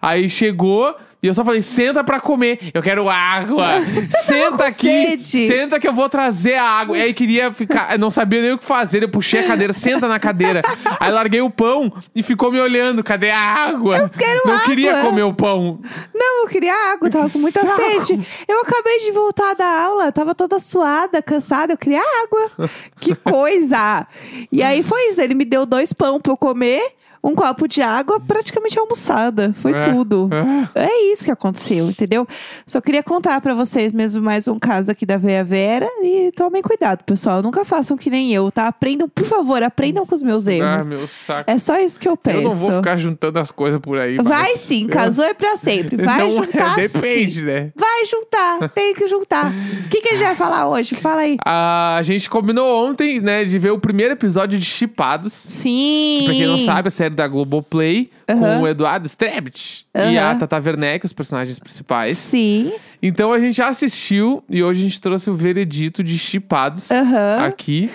Aí 0.00 0.28
chegou 0.28 0.94
e 1.22 1.26
eu 1.26 1.34
só 1.34 1.44
falei: 1.44 1.62
senta 1.62 2.02
pra 2.02 2.18
comer. 2.20 2.58
Eu 2.74 2.82
quero 2.82 3.08
água. 3.08 3.74
senta 4.24 4.66
aqui. 4.66 4.86
sede. 4.88 5.46
Senta 5.46 5.78
que 5.78 5.86
eu 5.86 5.92
vou 5.92 6.08
trazer 6.08 6.54
a 6.56 6.64
água. 6.64 6.98
E 6.98 7.02
aí 7.02 7.14
queria 7.14 7.52
ficar. 7.52 7.92
eu 7.92 7.98
Não 7.98 8.10
sabia 8.10 8.40
nem 8.42 8.52
o 8.52 8.58
que 8.58 8.64
fazer. 8.64 9.02
Eu 9.02 9.08
puxei 9.08 9.40
a 9.40 9.46
cadeira, 9.46 9.72
senta 9.72 10.08
na 10.08 10.18
cadeira. 10.18 10.62
Aí 10.98 11.12
larguei 11.12 11.40
o 11.40 11.50
pão 11.50 11.92
e 12.14 12.22
ficou 12.22 12.50
me 12.50 12.60
olhando. 12.60 13.04
Cadê 13.04 13.30
a 13.30 13.38
água? 13.38 13.98
Eu 13.98 14.08
quero 14.08 14.40
Não 14.44 14.54
água. 14.54 14.64
queria 14.64 15.00
comer 15.00 15.22
o 15.22 15.32
pão. 15.34 15.80
Não, 16.14 16.42
eu 16.42 16.48
queria 16.48 16.74
água, 16.92 17.08
tava 17.10 17.30
com 17.30 17.38
muita 17.38 17.60
Saco. 17.60 17.76
sede. 17.76 18.26
Eu 18.48 18.60
acabei 18.62 18.98
de 19.00 19.12
voltar 19.12 19.54
da 19.54 19.66
aula, 19.66 20.10
tava 20.10 20.34
toda 20.34 20.58
suada, 20.58 21.22
cansada, 21.22 21.72
eu 21.72 21.76
queria 21.78 22.00
água. 22.24 22.68
Que 23.00 23.14
coisa! 23.14 24.06
E 24.50 24.62
aí 24.62 24.82
foi 24.82 25.10
isso, 25.10 25.20
ele 25.20 25.34
me 25.34 25.44
deu 25.44 25.64
dois 25.66 25.92
pão 25.92 26.20
pra 26.20 26.32
eu 26.32 26.36
comer, 26.36 26.82
um 27.22 27.34
copo 27.34 27.68
de 27.68 27.80
água, 27.82 28.18
praticamente 28.20 28.78
almoçada. 28.78 29.52
Foi 29.56 29.72
É. 29.72 29.80
tudo. 29.80 30.28
É. 30.74 30.86
É 30.86 31.12
isso 31.12 31.24
que 31.24 31.30
aconteceu, 31.30 31.88
entendeu? 31.88 32.26
Só 32.66 32.80
queria 32.80 33.02
contar 33.02 33.40
pra 33.40 33.54
vocês 33.54 33.92
mesmo 33.92 34.20
mais 34.22 34.48
um 34.48 34.58
caso 34.58 34.90
aqui 34.90 35.06
da 35.06 35.16
Veia 35.16 35.44
Vera 35.44 35.86
e 36.02 36.32
tomem 36.34 36.62
cuidado, 36.62 37.04
pessoal. 37.04 37.42
Nunca 37.42 37.64
façam 37.64 37.96
que 37.96 38.10
nem 38.10 38.32
eu, 38.32 38.50
tá? 38.50 38.66
Aprendam, 38.66 39.08
por 39.08 39.24
favor, 39.26 39.62
aprendam 39.62 40.04
com 40.06 40.14
os 40.14 40.22
meus 40.22 40.48
Ah, 40.48 40.52
erros. 40.52 40.88
meu 40.88 41.06
saco. 41.06 41.50
É 41.50 41.58
só 41.58 41.78
isso 41.78 42.00
que 42.00 42.08
eu 42.08 42.16
peço. 42.16 42.38
Eu 42.38 42.42
não 42.44 42.50
vou 42.50 42.72
ficar 42.74 42.96
juntando 42.96 43.38
as 43.38 43.50
coisas 43.50 43.80
por 43.80 43.98
aí. 43.98 44.16
Vai 44.18 44.56
sim, 44.56 44.84
eu- 44.84 44.88
casou 44.90 45.24
é 45.24 45.34
pra 45.34 45.56
sempre. 45.56 45.96
Vai 45.96 46.18
não, 46.18 46.30
juntar 46.30 46.78
é, 46.78 46.88
depende, 46.88 47.34
sim. 47.40 47.42
né? 47.44 47.70
Vai 47.76 48.04
juntar, 48.06 48.68
tem 48.70 48.94
que 48.94 49.06
juntar. 49.08 49.52
O 49.84 49.88
que, 49.88 50.00
que 50.00 50.08
a 50.08 50.12
gente 50.16 50.24
vai 50.24 50.34
falar 50.34 50.68
hoje? 50.68 50.94
Fala 50.94 51.20
aí. 51.22 51.36
A 51.44 52.00
gente 52.02 52.28
combinou 52.28 52.88
ontem, 52.88 53.20
né, 53.20 53.44
de 53.44 53.58
ver 53.58 53.70
o 53.70 53.78
primeiro 53.78 54.12
episódio 54.14 54.58
de 54.58 54.64
Chipados. 54.64 55.32
Sim. 55.32 56.22
Pra 56.24 56.34
quem 56.34 56.46
não 56.46 56.58
sabe, 56.58 56.88
a 56.88 56.90
série 56.90 57.11
da 57.12 57.28
Globoplay, 57.28 58.10
Aham. 58.28 58.40
com 58.40 58.60
o 58.62 58.68
Eduardo 58.68 59.06
Strebit 59.06 59.86
e 59.94 60.18
Aham. 60.18 60.30
a 60.30 60.34
Tata 60.36 60.56
Werneck, 60.64 61.04
os 61.06 61.12
personagens 61.12 61.58
principais. 61.58 62.18
Sim. 62.18 62.72
Então 63.02 63.32
a 63.32 63.38
gente 63.38 63.56
já 63.56 63.68
assistiu 63.68 64.42
e 64.48 64.62
hoje 64.62 64.80
a 64.80 64.82
gente 64.84 65.00
trouxe 65.00 65.30
o 65.30 65.34
veredito 65.34 66.02
de 66.02 66.18
Chipados 66.18 66.90
Aham. 66.90 67.44
aqui. 67.46 67.90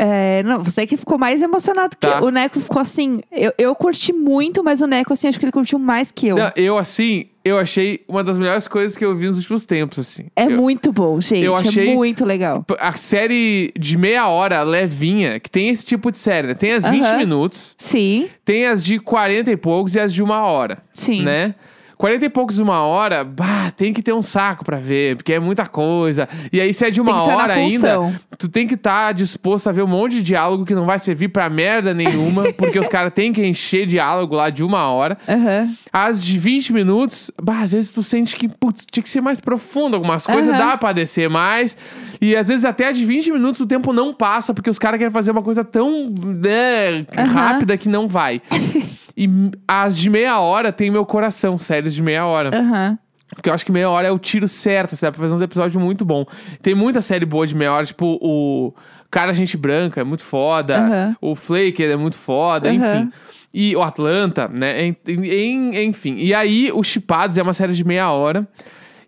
É, 0.00 0.44
não, 0.44 0.62
você 0.62 0.86
que 0.86 0.96
ficou 0.96 1.18
mais 1.18 1.42
emocionado 1.42 1.96
que 1.96 2.06
Tá. 2.06 2.18
eu. 2.20 2.26
O 2.26 2.30
Neco 2.30 2.60
ficou 2.60 2.80
assim. 2.80 3.20
Eu, 3.32 3.52
eu 3.58 3.74
curti 3.74 4.12
muito, 4.12 4.62
mas 4.62 4.80
o 4.80 4.86
Neco, 4.86 5.12
assim, 5.12 5.26
acho 5.26 5.38
que 5.40 5.44
ele 5.44 5.50
curtiu 5.52 5.76
mais 5.78 6.12
que 6.12 6.28
eu. 6.28 6.36
Não, 6.36 6.52
eu, 6.54 6.78
assim, 6.78 7.26
eu 7.44 7.58
achei 7.58 8.04
uma 8.06 8.22
das 8.22 8.38
melhores 8.38 8.68
coisas 8.68 8.96
que 8.96 9.04
eu 9.04 9.16
vi 9.16 9.26
nos 9.26 9.36
últimos 9.38 9.66
tempos, 9.66 9.98
assim. 9.98 10.26
é 10.36 10.44
eu, 10.44 10.50
muito 10.52 10.92
bom, 10.92 11.20
gente. 11.20 11.42
eu 11.42 11.52
achei- 11.56 11.90
É 11.90 11.94
muito 11.94 12.24
legal. 12.24 12.64
A 12.78 12.92
série 12.92 13.72
de 13.76 13.98
meia 13.98 14.28
hora, 14.28 14.62
levinha, 14.62 15.40
que 15.40 15.50
tem 15.50 15.68
esse 15.68 15.84
tipo 15.84 16.12
de 16.12 16.18
série, 16.18 16.46
né? 16.46 16.54
Tem 16.54 16.72
as 16.74 16.84
20 16.84 17.02
Aham. 17.04 17.16
minutos, 17.18 17.74
Sim, 17.76 18.28
tem 18.44 18.66
as 18.66 18.84
de 18.84 19.00
40 19.00 19.50
e 19.50 19.56
poucos 19.56 19.96
e 19.96 20.00
as 20.00 20.12
de 20.14 20.22
uma 20.22 20.42
hora. 20.42 20.78
sim. 20.94 21.22
né? 21.22 21.56
40 21.98 22.24
e 22.24 22.28
poucos 22.28 22.60
uma 22.60 22.80
hora, 22.82 23.24
bah, 23.24 23.72
tem 23.76 23.92
que 23.92 24.00
ter 24.00 24.12
um 24.12 24.22
saco 24.22 24.64
pra 24.64 24.76
ver, 24.76 25.16
porque 25.16 25.32
é 25.32 25.40
muita 25.40 25.66
coisa. 25.66 26.28
E 26.52 26.60
aí, 26.60 26.72
se 26.72 26.86
é 26.86 26.90
de 26.90 27.00
uma 27.00 27.12
tá 27.12 27.22
hora 27.24 27.54
ainda, 27.54 28.20
tu 28.38 28.48
tem 28.48 28.68
que 28.68 28.74
estar 28.74 29.12
disposto 29.12 29.68
a 29.68 29.72
ver 29.72 29.82
um 29.82 29.88
monte 29.88 30.12
de 30.12 30.22
diálogo 30.22 30.64
que 30.64 30.76
não 30.76 30.86
vai 30.86 31.00
servir 31.00 31.28
pra 31.28 31.50
merda 31.50 31.92
nenhuma, 31.92 32.52
porque 32.56 32.78
os 32.78 32.86
caras 32.86 33.12
têm 33.12 33.32
que 33.32 33.44
encher 33.44 33.84
diálogo 33.84 34.36
lá 34.36 34.48
de 34.48 34.62
uma 34.62 34.88
hora. 34.88 35.18
Aham. 35.28 35.74
As 35.92 36.24
de 36.24 36.38
20 36.38 36.72
minutos, 36.72 37.32
bah, 37.42 37.62
às 37.62 37.72
vezes 37.72 37.90
tu 37.90 38.02
sente 38.04 38.36
que, 38.36 38.46
putz, 38.46 38.86
tinha 38.88 39.02
que 39.02 39.10
ser 39.10 39.20
mais 39.20 39.40
profundo. 39.40 39.96
Algumas 39.96 40.24
coisas 40.24 40.54
Aham. 40.54 40.66
dá 40.66 40.76
pra 40.76 40.92
descer 40.92 41.28
mais. 41.28 41.76
E 42.20 42.36
às 42.36 42.46
vezes 42.46 42.64
até 42.64 42.88
as 42.88 42.96
de 42.96 43.04
20 43.04 43.32
minutos 43.32 43.60
o 43.60 43.66
tempo 43.66 43.92
não 43.92 44.14
passa, 44.14 44.54
porque 44.54 44.70
os 44.70 44.78
caras 44.78 44.98
querem 44.98 45.12
fazer 45.12 45.32
uma 45.32 45.42
coisa 45.42 45.64
tão 45.64 46.08
né, 46.08 47.04
Aham. 47.16 47.24
rápida 47.26 47.76
que 47.76 47.88
não 47.88 48.06
vai. 48.06 48.40
e 49.24 49.50
as 49.66 49.96
de 49.98 50.08
meia 50.08 50.38
hora 50.40 50.72
tem 50.72 50.90
meu 50.90 51.04
coração, 51.04 51.58
séries 51.58 51.92
de 51.94 52.02
meia 52.02 52.24
hora. 52.26 52.50
Aham. 52.56 52.98
Porque 53.34 53.50
eu 53.50 53.52
acho 53.54 53.66
que 53.66 53.72
meia 53.72 53.90
hora 53.90 54.08
é 54.08 54.10
o 54.10 54.18
tiro 54.18 54.48
certo, 54.48 54.96
sabe? 54.96 55.16
Pra 55.16 55.22
fazer 55.24 55.34
uns 55.34 55.42
episódios 55.42 55.82
muito 55.82 56.04
bom. 56.04 56.24
Tem 56.62 56.74
muita 56.74 57.00
série 57.02 57.26
boa 57.26 57.46
de 57.46 57.54
meia 57.54 57.72
hora, 57.72 57.84
tipo 57.84 58.18
o 58.22 58.72
Cara 59.10 59.32
Gente 59.34 59.56
Branca 59.56 60.00
é 60.00 60.04
muito 60.04 60.22
foda. 60.22 60.78
Aham. 60.78 61.16
O 61.20 61.34
Flake 61.34 61.82
é 61.84 61.96
muito 61.96 62.16
foda, 62.16 62.70
Aham. 62.70 62.76
enfim. 62.76 63.12
E 63.52 63.74
o 63.76 63.82
Atlanta, 63.82 64.48
né? 64.48 64.86
En- 64.86 64.96
en- 65.06 65.84
Enfim. 65.88 66.16
E 66.18 66.32
aí, 66.34 66.70
o 66.72 66.82
Chipados 66.82 67.36
é 67.38 67.42
uma 67.42 67.52
série 67.54 67.72
de 67.74 67.84
meia 67.84 68.10
hora. 68.10 68.46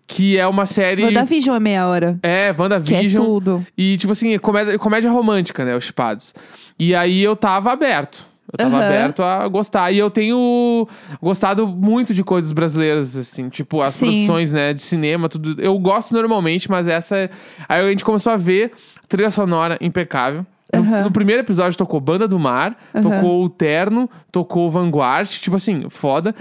Que 0.07 0.37
é 0.37 0.45
uma 0.45 0.65
série. 0.65 1.03
WandaVision 1.05 1.55
é 1.55 1.59
meia 1.59 1.87
hora. 1.87 2.19
É, 2.21 2.51
Que 2.53 2.59
é 2.59 2.61
WandaVision. 2.61 3.23
tudo. 3.25 3.65
E, 3.77 3.97
tipo 3.97 4.11
assim, 4.11 4.33
é 4.33 4.39
comédia, 4.39 4.77
comédia 4.77 5.09
romântica, 5.09 5.63
né? 5.63 5.75
Os 5.75 5.85
Chipados. 5.85 6.33
E 6.77 6.93
aí 6.93 7.21
eu 7.23 7.35
tava 7.35 7.71
aberto. 7.71 8.25
Eu 8.51 8.57
tava 8.57 8.77
Aham. 8.77 8.85
aberto 8.85 9.23
a 9.23 9.47
gostar. 9.47 9.91
E 9.91 9.97
eu 9.97 10.09
tenho 10.11 10.87
gostado 11.21 11.65
muito 11.67 12.13
de 12.13 12.23
coisas 12.23 12.51
brasileiras, 12.51 13.15
assim. 13.15 13.49
Tipo, 13.49 13.81
as 13.81 13.93
Sim. 13.93 14.07
produções, 14.25 14.51
né? 14.51 14.73
De 14.73 14.81
cinema, 14.81 15.29
tudo. 15.29 15.59
Eu 15.61 15.77
gosto 15.79 16.13
normalmente, 16.13 16.69
mas 16.69 16.87
essa... 16.87 17.15
é- 17.17 17.29
Aí 17.69 17.79
a 17.85 17.89
gente 17.89 18.03
começou 18.03 18.33
a 18.33 18.37
ver 18.37 18.71
trilha 19.07 19.31
sonora 19.31 19.77
impecável. 19.81 20.45
No, 20.73 21.03
no 21.03 21.11
primeiro 21.11 21.41
episódio 21.41 21.77
tocou 21.77 21.99
Banda 21.99 22.27
do 22.27 22.39
Mar, 22.39 22.77
Aham. 22.95 23.01
tocou 23.03 23.43
o 23.43 23.49
Terno, 23.49 24.09
tocou 24.31 24.67
o 24.67 24.69
Vanguard. 24.71 25.27
Tipo 25.29 25.55
assim, 25.57 25.89
foda. 25.89 26.33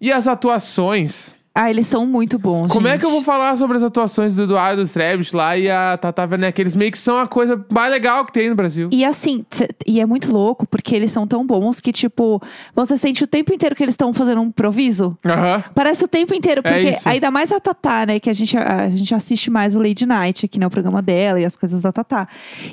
E 0.00 0.10
as 0.12 0.26
atuações... 0.28 1.34
Ah, 1.54 1.68
eles 1.70 1.86
são 1.86 2.06
muito 2.06 2.38
bons. 2.38 2.72
Como 2.72 2.88
é 2.88 2.92
gente. 2.92 3.00
que 3.00 3.06
eu 3.06 3.10
vou 3.10 3.22
falar 3.22 3.54
sobre 3.56 3.76
as 3.76 3.82
atuações 3.82 4.34
do 4.34 4.44
Eduardo 4.44 4.80
Strebit 4.82 5.36
lá 5.36 5.56
e 5.56 5.70
a 5.70 5.98
Tata 5.98 6.22
Werneck? 6.22 6.58
Eles 6.58 6.74
meio 6.74 6.90
que 6.90 6.98
são 6.98 7.18
a 7.18 7.26
coisa 7.26 7.62
mais 7.70 7.90
legal 7.90 8.24
que 8.24 8.32
tem 8.32 8.48
no 8.48 8.54
Brasil. 8.54 8.88
E 8.90 9.04
assim, 9.04 9.44
e 9.86 10.00
é 10.00 10.06
muito 10.06 10.32
louco, 10.32 10.66
porque 10.66 10.96
eles 10.96 11.12
são 11.12 11.26
tão 11.26 11.46
bons 11.46 11.78
que, 11.78 11.92
tipo, 11.92 12.40
você 12.74 12.96
sente 12.96 13.22
o 13.22 13.26
tempo 13.26 13.52
inteiro 13.52 13.76
que 13.76 13.82
eles 13.82 13.92
estão 13.92 14.14
fazendo 14.14 14.40
um 14.40 14.46
improviso. 14.46 15.16
Aham. 15.26 15.62
Parece 15.74 16.02
o 16.04 16.08
tempo 16.08 16.34
inteiro, 16.34 16.62
É 16.64 16.72
porque 16.72 16.88
isso. 16.90 17.06
ainda 17.06 17.30
mais 17.30 17.52
a 17.52 17.60
Tatá, 17.60 18.06
né? 18.06 18.18
Que 18.18 18.30
a 18.30 18.32
gente, 18.32 18.56
a, 18.56 18.88
gente 18.88 19.14
assiste 19.14 19.50
mais 19.50 19.76
o 19.76 19.78
Lady 19.78 20.06
Night 20.06 20.46
aqui, 20.46 20.58
né? 20.58 20.66
O 20.66 20.70
programa 20.70 21.02
dela 21.02 21.38
e 21.38 21.44
as 21.44 21.54
coisas 21.54 21.82
da 21.82 21.92
Tatá. 21.92 22.28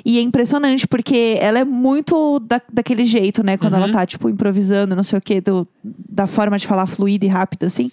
E 0.06 0.18
é 0.18 0.22
impressionante, 0.22 0.88
porque 0.88 1.36
ela 1.40 1.58
é 1.58 1.64
muito 1.66 2.38
da, 2.40 2.58
daquele 2.72 3.04
jeito, 3.04 3.42
né? 3.44 3.58
Quando 3.58 3.74
Uhum. 3.74 3.82
ela 3.84 3.92
tá, 3.92 4.06
tipo, 4.06 4.26
improvisando, 4.30 4.96
não 4.96 5.02
sei 5.02 5.18
o 5.18 5.22
quê, 5.22 5.38
do, 5.42 5.68
da 5.84 6.26
forma 6.26 6.56
de 6.58 6.66
falar 6.66 6.86
fluida 6.86 7.26
e 7.26 7.28
rápida, 7.28 7.66
assim. 7.66 7.90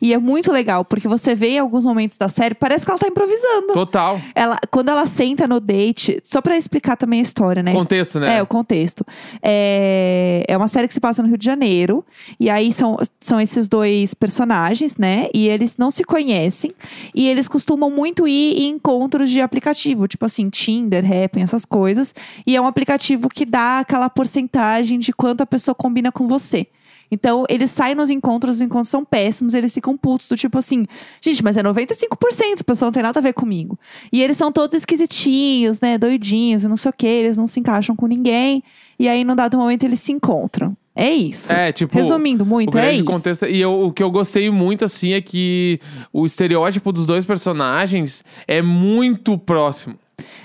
E 0.00 0.12
é 0.14 0.19
muito 0.20 0.52
legal, 0.52 0.84
porque 0.84 1.08
você 1.08 1.34
vê 1.34 1.50
em 1.50 1.58
alguns 1.58 1.84
momentos 1.84 2.16
da 2.16 2.28
série, 2.28 2.54
parece 2.54 2.84
que 2.84 2.90
ela 2.90 2.98
tá 2.98 3.08
improvisando. 3.08 3.72
Total. 3.72 4.20
Ela, 4.34 4.58
quando 4.70 4.90
ela 4.90 5.06
senta 5.06 5.48
no 5.48 5.60
date, 5.60 6.20
só 6.22 6.40
pra 6.40 6.56
explicar 6.56 6.96
também 6.96 7.20
a 7.20 7.22
história, 7.22 7.62
né? 7.62 7.72
Contexto, 7.72 8.20
né? 8.20 8.38
É, 8.38 8.42
o 8.42 8.46
contexto. 8.46 9.04
É, 9.42 10.44
é 10.46 10.56
uma 10.56 10.68
série 10.68 10.86
que 10.86 10.94
se 10.94 11.00
passa 11.00 11.22
no 11.22 11.28
Rio 11.28 11.38
de 11.38 11.44
Janeiro. 11.44 12.04
E 12.38 12.48
aí 12.50 12.72
são, 12.72 12.98
são 13.18 13.40
esses 13.40 13.68
dois 13.68 14.14
personagens, 14.14 14.96
né? 14.96 15.28
E 15.34 15.48
eles 15.48 15.76
não 15.76 15.90
se 15.90 16.04
conhecem. 16.04 16.72
E 17.14 17.28
eles 17.28 17.48
costumam 17.48 17.90
muito 17.90 18.26
ir 18.26 18.62
em 18.62 18.70
encontros 18.70 19.30
de 19.30 19.40
aplicativo, 19.40 20.06
tipo 20.06 20.24
assim, 20.24 20.48
Tinder, 20.48 21.04
Happn, 21.04 21.42
essas 21.42 21.64
coisas. 21.64 22.14
E 22.46 22.56
é 22.56 22.60
um 22.60 22.66
aplicativo 22.66 23.28
que 23.28 23.44
dá 23.44 23.80
aquela 23.80 24.08
porcentagem 24.08 24.98
de 24.98 25.12
quanto 25.12 25.42
a 25.42 25.46
pessoa 25.46 25.74
combina 25.74 26.12
com 26.12 26.26
você. 26.26 26.66
Então, 27.10 27.44
eles 27.48 27.70
saem 27.70 27.94
nos 27.94 28.08
encontros, 28.10 28.56
os 28.56 28.60
encontros 28.60 28.88
são 28.88 29.04
péssimos, 29.04 29.52
eles 29.54 29.74
ficam 29.74 29.96
putos, 29.96 30.28
do 30.28 30.36
tipo 30.36 30.56
assim, 30.58 30.86
gente, 31.20 31.42
mas 31.42 31.56
é 31.56 31.62
95%, 31.62 32.60
a 32.60 32.64
pessoa 32.64 32.86
não 32.86 32.92
tem 32.92 33.02
nada 33.02 33.18
a 33.18 33.22
ver 33.22 33.32
comigo. 33.32 33.78
E 34.12 34.22
eles 34.22 34.36
são 34.36 34.52
todos 34.52 34.74
esquisitinhos, 34.76 35.80
né, 35.80 35.98
doidinhos 35.98 36.62
e 36.64 36.68
não 36.68 36.76
sei 36.76 36.90
o 36.90 36.94
que, 36.96 37.06
eles 37.06 37.36
não 37.36 37.46
se 37.46 37.58
encaixam 37.60 37.96
com 37.96 38.06
ninguém. 38.06 38.62
E 38.98 39.08
aí, 39.08 39.24
num 39.24 39.34
dado 39.34 39.58
momento, 39.58 39.82
eles 39.84 40.00
se 40.00 40.12
encontram. 40.12 40.76
É 40.94 41.08
isso. 41.10 41.52
É, 41.52 41.72
tipo. 41.72 41.94
Resumindo 41.96 42.44
o 42.44 42.46
muito, 42.46 42.76
é 42.76 42.92
isso. 42.94 43.04
contexto. 43.04 43.46
E 43.46 43.60
eu- 43.60 43.86
o 43.86 43.92
que 43.92 44.02
eu 44.02 44.10
gostei 44.10 44.50
muito, 44.50 44.84
assim, 44.84 45.12
é 45.12 45.20
que 45.20 45.80
o 46.12 46.26
estereótipo 46.26 46.92
dos 46.92 47.06
dois 47.06 47.24
personagens 47.24 48.24
é 48.46 48.60
muito 48.60 49.38
próximo. 49.38 49.94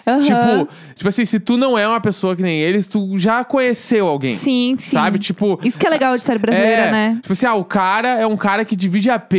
Aham. 0.05 0.21
Tipo, 0.21 0.69
tipo 0.95 1.09
assim, 1.09 1.25
se 1.25 1.39
tu 1.39 1.57
não 1.57 1.77
é 1.77 1.87
uma 1.87 2.01
pessoa 2.01 2.35
que 2.35 2.41
nem 2.41 2.59
eles, 2.59 2.87
tu 2.87 3.17
já 3.17 3.43
conheceu 3.43 4.07
alguém. 4.07 4.33
sim, 4.33 4.75
sim. 4.77 4.91
Sabe? 4.91 5.19
Tipo. 5.19 5.59
Isso 5.63 5.77
que 5.77 5.85
é 5.85 5.89
legal 5.89 6.15
de 6.15 6.21
série 6.21 6.39
brasileira, 6.39 6.83
é, 6.83 6.91
né? 6.91 7.19
Tipo 7.21 7.33
assim, 7.33 7.45
ah, 7.45 7.55
o 7.55 7.65
cara 7.65 8.19
é 8.19 8.27
um 8.27 8.37
cara 8.37 8.63
que 8.65 8.75
divide 8.75 9.09
AP 9.09 9.33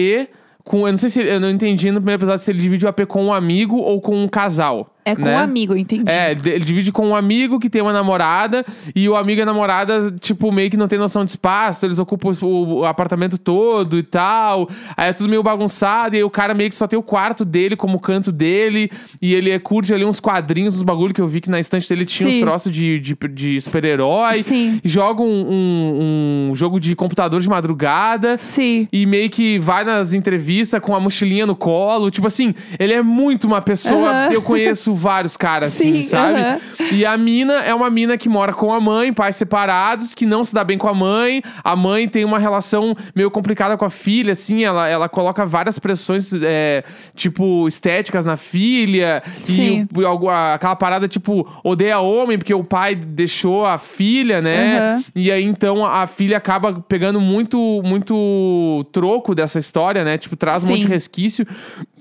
com. 0.64 0.87
Eu 0.87 0.92
não 0.92 0.99
sei 0.99 1.11
se. 1.11 1.20
Eu 1.20 1.40
não 1.40 1.51
entendi 1.51 1.90
no 1.90 2.01
primeiro 2.01 2.20
episódio 2.20 2.44
se 2.44 2.51
ele 2.51 2.61
divide 2.61 2.85
o 2.85 2.88
AP 2.88 3.07
com 3.07 3.25
um 3.25 3.33
amigo 3.33 3.77
ou 3.77 4.01
com 4.01 4.22
um 4.22 4.29
casal. 4.29 4.95
É 5.07 5.14
com 5.14 5.23
né? 5.23 5.37
um 5.37 5.38
amigo, 5.38 5.77
entendi. 5.77 6.11
É, 6.11 6.33
ele 6.33 6.59
divide 6.64 6.90
com 6.90 7.07
um 7.09 7.14
amigo 7.14 7.61
que 7.61 7.71
tem 7.71 7.81
uma 7.81 7.92
namorada 7.92 8.64
e 8.95 9.09
o 9.09 9.14
amigo 9.16 9.40
e 9.40 9.42
a 9.42 9.47
namorada, 9.47 10.11
tipo, 10.21 10.51
meio 10.51 10.69
que 10.69 10.77
não 10.77 10.88
tem 10.88 10.99
noção 10.99 11.25
de 11.25 11.31
espaço, 11.31 11.87
eles 11.87 11.99
ocupam 12.01 12.33
o, 12.42 12.79
o 12.81 12.85
apartamento 12.85 13.38
todo 13.38 13.99
e 13.99 14.03
tal. 14.03 14.69
Aí 14.97 15.11
é 15.11 15.12
tudo 15.12 15.29
meio 15.31 15.45
bagunçado 15.45 16.16
e 16.16 16.19
aí 16.19 16.25
o 16.25 16.29
cara 16.31 16.53
meio 16.55 16.69
que 16.71 16.75
só 16.77 16.88
tem 16.88 16.99
o 16.99 17.03
quarto 17.03 17.45
dele 17.45 17.77
como 17.77 18.01
canto 18.01 18.33
dele 18.33 18.90
e 19.23 19.33
ele 19.33 19.57
curte 19.61 19.95
ali 19.95 20.05
uns 20.05 20.19
quadrinhos, 20.19 20.75
uns 20.77 20.83
bagulho 20.83 21.14
que 21.14 21.21
eu 21.21 21.29
vi 21.29 21.40
que 21.40 21.49
na 21.49 21.61
estante 21.61 21.88
dele 21.88 22.05
tinha 22.05 22.29
Sim. 22.29 22.37
uns 22.38 22.40
troços 22.40 22.73
de, 22.73 22.99
de, 22.99 23.16
de 23.33 23.61
super-herói. 23.61 24.42
Sim. 24.42 24.81
E 24.83 24.88
joga 24.88 25.23
um, 25.23 25.27
um- 25.49 26.49
um 26.51 26.55
jogo 26.57 26.81
de 26.81 26.97
computador 26.97 27.40
de 27.40 27.49
madrugada. 27.49 28.37
Sim. 28.38 28.88
E 28.92 29.07
meio 29.07 29.31
que 29.31 29.59
vai 29.61 29.85
nas 29.85 30.12
entrevistas 30.12 30.81
com 30.81 30.95
a 30.97 30.99
mochilinha 31.01 31.47
no 31.47 31.55
colo. 31.55 32.11
Tipo 32.11 32.27
assim, 32.27 32.55
ele 32.79 32.92
é 32.92 33.03
muito 33.03 33.47
uma 33.47 33.61
pessoa. 33.61 34.11
Aham. 34.11 34.33
Eu 34.33 34.42
conheço 34.42 34.95
vários 34.96 35.37
caras 35.37 35.68
assim, 35.74 35.96
Sim, 35.96 36.09
sabe? 36.09 36.40
aham. 36.40 36.59
E 36.92 37.04
a 37.04 37.16
mina 37.16 37.54
é 37.64 37.74
uma 37.74 37.90
mina 37.90 38.16
que 38.16 38.28
mora 38.28 38.52
com 38.52 38.72
a 38.72 38.80
mãe, 38.80 39.12
pais 39.12 39.37
separados, 39.37 40.14
que 40.14 40.24
não 40.24 40.44
se 40.44 40.54
dá 40.54 40.62
bem 40.64 40.78
com 40.78 40.88
a 40.88 40.94
mãe. 40.94 41.42
A 41.64 41.74
mãe 41.74 42.09
tem 42.09 42.24
uma 42.24 42.38
relação 42.38 42.96
meio 43.14 43.30
complicada 43.30 43.76
com 43.76 43.85
a 43.85 43.90
filha, 43.90 44.32
assim. 44.32 44.64
Ela, 44.64 44.88
ela 44.88 45.09
coloca 45.09 45.44
várias 45.44 45.78
pressões, 45.78 46.32
é, 46.42 46.85
tipo, 47.14 47.66
estéticas 47.66 48.24
na 48.24 48.37
filha. 48.37 49.22
Sim. 49.42 49.88
E 49.96 50.00
o- 50.04 50.30
aquela 50.30 50.76
parada, 50.76 51.09
tipo, 51.09 51.46
odeia 51.64 51.98
homem 52.00 52.38
porque 52.38 52.54
o 52.54 52.62
pai 52.64 52.94
deixou 52.94 53.66
a 53.66 53.78
filha, 53.78 54.40
né? 54.40 55.02
E 55.14 55.30
aí, 55.32 55.44
então, 55.44 55.85
a 55.85 56.06
filha 56.06 56.37
acaba 56.37 56.85
pegando 56.88 57.20
muito, 57.20 57.82
muito 57.85 58.87
troco 58.92 59.35
dessa 59.35 59.59
história, 59.59 60.04
né? 60.04 60.16
Tipo, 60.18 60.37
traz 60.37 60.62
um 60.62 60.66
Sim. 60.68 60.72
monte 60.74 60.82
de 60.82 60.88
resquício. 60.88 61.46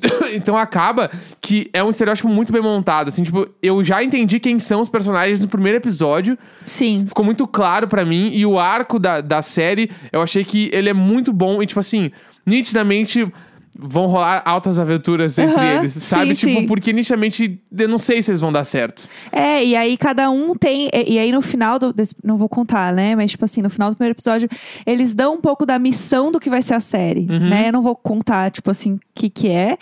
então, 0.34 0.56
acaba 0.58 1.10
que 1.42 1.70
é 1.74 1.84
um 1.84 1.90
estereótipo 1.90 2.28
muito 2.30 2.52
bem 2.54 2.62
montado. 2.86 3.10
Assim, 3.10 3.24
tipo, 3.24 3.48
eu 3.62 3.84
já 3.84 4.04
entendi 4.04 4.40
quem 4.40 4.60
são 4.60 4.82
os 4.82 4.90
personagens 4.90 5.42
no 5.42 5.48
primeiro 5.48 5.78
episódio. 5.78 6.38
Sim. 6.64 7.06
Ficou 7.08 7.26
muito 7.26 7.48
claro 7.48 7.88
pra 7.88 8.06
mim. 8.06 8.30
E 8.32 8.46
o 8.46 8.60
arco 8.60 9.00
da, 9.00 9.20
da 9.22 9.42
série, 9.42 9.90
eu 10.12 10.22
achei 10.22 10.46
que 10.46 10.70
ele 10.72 10.90
é 10.90 10.94
muito 10.94 11.34
bom. 11.34 11.62
E, 11.62 11.66
tipo 11.66 11.80
assim, 11.80 12.12
nitidamente... 12.46 13.28
Vão 13.78 14.06
rolar 14.08 14.42
altas 14.46 14.80
aventuras 14.80 15.38
entre 15.38 15.54
Aham, 15.56 15.80
eles, 15.80 15.94
sabe? 15.96 16.34
sim, 16.36 16.48
tipo, 16.48 16.62
sim. 16.62 16.66
porque 16.68 16.94
nitidamente 16.94 17.60
eu 17.78 17.90
não 17.90 17.98
sei 18.00 18.24
se 18.24 18.32
eles 18.32 18.40
vão 18.40 18.52
dar 18.52 18.64
certo. 18.64 19.06
É, 19.32 19.64
e 19.66 19.76
aí 19.76 19.98
cada 19.98 20.30
um 20.30 20.56
tem. 20.56 20.90
E, 20.94 21.14
e 21.16 21.20
aí 21.20 21.32
no 21.32 21.42
final 21.42 21.78
do. 21.78 21.92
desse- 21.92 22.16
não 22.24 22.38
vou 22.38 22.48
contar, 22.48 22.94
né? 22.94 23.16
Mas, 23.18 23.32
tipo 23.32 23.44
assim, 23.44 23.62
no 23.62 23.70
final 23.70 23.90
do 23.90 23.98
primeiro 23.98 24.16
episódio, 24.16 24.48
eles 24.86 25.14
dão 25.14 25.34
um 25.36 25.42
pouco 25.42 25.66
da 25.66 25.78
missão 25.78 26.32
do 26.32 26.40
que 26.40 26.50
vai 26.50 26.62
ser 26.62 26.74
a 26.76 26.80
série, 26.80 27.28
Uhum. 27.30 27.50
né? 27.50 27.68
Eu 27.68 27.74
não 27.74 27.82
vou 27.82 27.96
contar, 27.96 28.50
tipo 28.50 28.72
assim, 28.72 28.94
o 28.94 29.00
que, 29.14 29.30
que 29.30 29.50
é. 29.50 29.78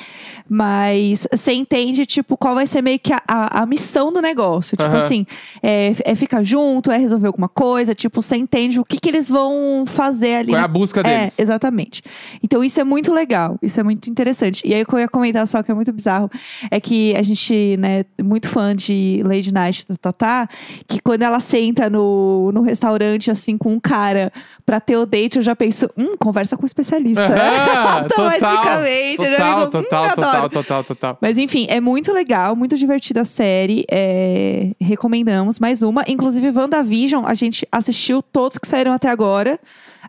Mas 0.50 1.28
você 1.32 1.54
entende, 1.54 2.06
tipo, 2.06 2.36
qual 2.36 2.56
vai 2.56 2.68
ser 2.68 2.82
meio 2.82 3.00
que 3.00 3.14
a, 3.14 3.22
a, 3.28 3.62
a 3.62 3.66
missão 3.66 4.12
do 4.12 4.22
negócio. 4.22 4.76
Tipo 4.76 4.90
Aham. 4.90 4.98
assim, 5.06 5.26
é, 5.62 5.94
é 6.04 6.16
ficar 6.16 6.44
junto, 6.44 6.92
é 6.92 6.98
resolver 6.98 7.28
alguma 7.28 7.48
coisa. 7.50 7.94
Tipo, 7.94 8.22
você 8.22 8.36
entende 8.36 8.80
o 8.80 8.84
que, 8.84 9.00
que 9.00 9.10
eles 9.10 9.30
vão 9.30 9.84
fazer 9.86 10.36
ali. 10.36 10.52
Qual 10.52 10.62
é 10.62 10.64
a 10.64 10.68
busca 10.68 11.04
deles? 11.04 11.38
É, 11.40 11.42
exatamente. 11.42 12.02
Então 12.42 12.64
isso 12.64 12.80
é 12.80 12.84
muito 12.84 13.14
legal, 13.14 13.58
isso 13.62 13.80
é 13.80 13.83
muito 13.84 14.10
interessante. 14.10 14.62
E 14.66 14.74
aí 14.74 14.82
o 14.82 14.86
que 14.86 14.94
eu 14.94 15.00
ia 15.00 15.08
comentar 15.08 15.48
só 15.48 15.62
que 15.62 15.72
é 15.72 15.74
muito 15.74 15.92
bizarro 15.92 16.30
é 16.72 16.80
que 16.80 17.16
a 17.16 17.22
gente, 17.24 17.78
né, 17.78 18.06
muito 18.22 18.48
fã 18.50 18.76
de 18.76 19.22
Lady 19.26 19.54
Night 19.54 19.86
da 19.88 19.96
Tatá, 19.96 20.48
que 20.88 21.00
quando 21.02 21.22
ela 21.24 21.40
senta 21.40 21.90
no, 21.90 22.52
no 22.52 22.62
restaurante 22.62 23.30
assim 23.30 23.58
com 23.58 23.74
um 23.74 23.80
cara 23.80 24.32
pra 24.66 24.80
ter 24.80 24.98
o 24.98 25.06
date, 25.06 25.38
eu 25.38 25.44
já 25.44 25.56
penso, 25.56 25.90
hum, 25.98 26.16
conversa 26.18 26.56
com 26.56 26.64
um 26.64 26.66
especialista. 26.66 27.26
Aham, 27.26 28.00
Automaticamente. 28.04 29.24
já 29.24 29.32
Total, 29.32 29.66
fico, 29.66 29.78
hum, 29.78 29.84
total, 29.84 30.16
total, 30.16 30.50
total, 30.50 30.84
total. 30.84 31.18
Mas 31.22 31.38
enfim, 31.38 31.66
é 31.70 31.80
muito 31.80 32.12
legal, 32.14 32.56
muito 32.56 32.78
divertida 32.78 33.22
a 33.22 33.26
série. 33.26 33.86
é, 33.92 34.72
Recomendamos 34.80 35.60
mais 35.60 35.82
uma. 35.82 36.04
Inclusive, 36.08 36.50
WandaVision, 36.50 37.26
a 37.26 37.34
gente 37.34 37.68
assistiu 37.72 38.22
todos 38.22 38.58
que 38.58 38.68
saíram 38.68 38.92
até 38.94 39.10
agora. 39.10 39.60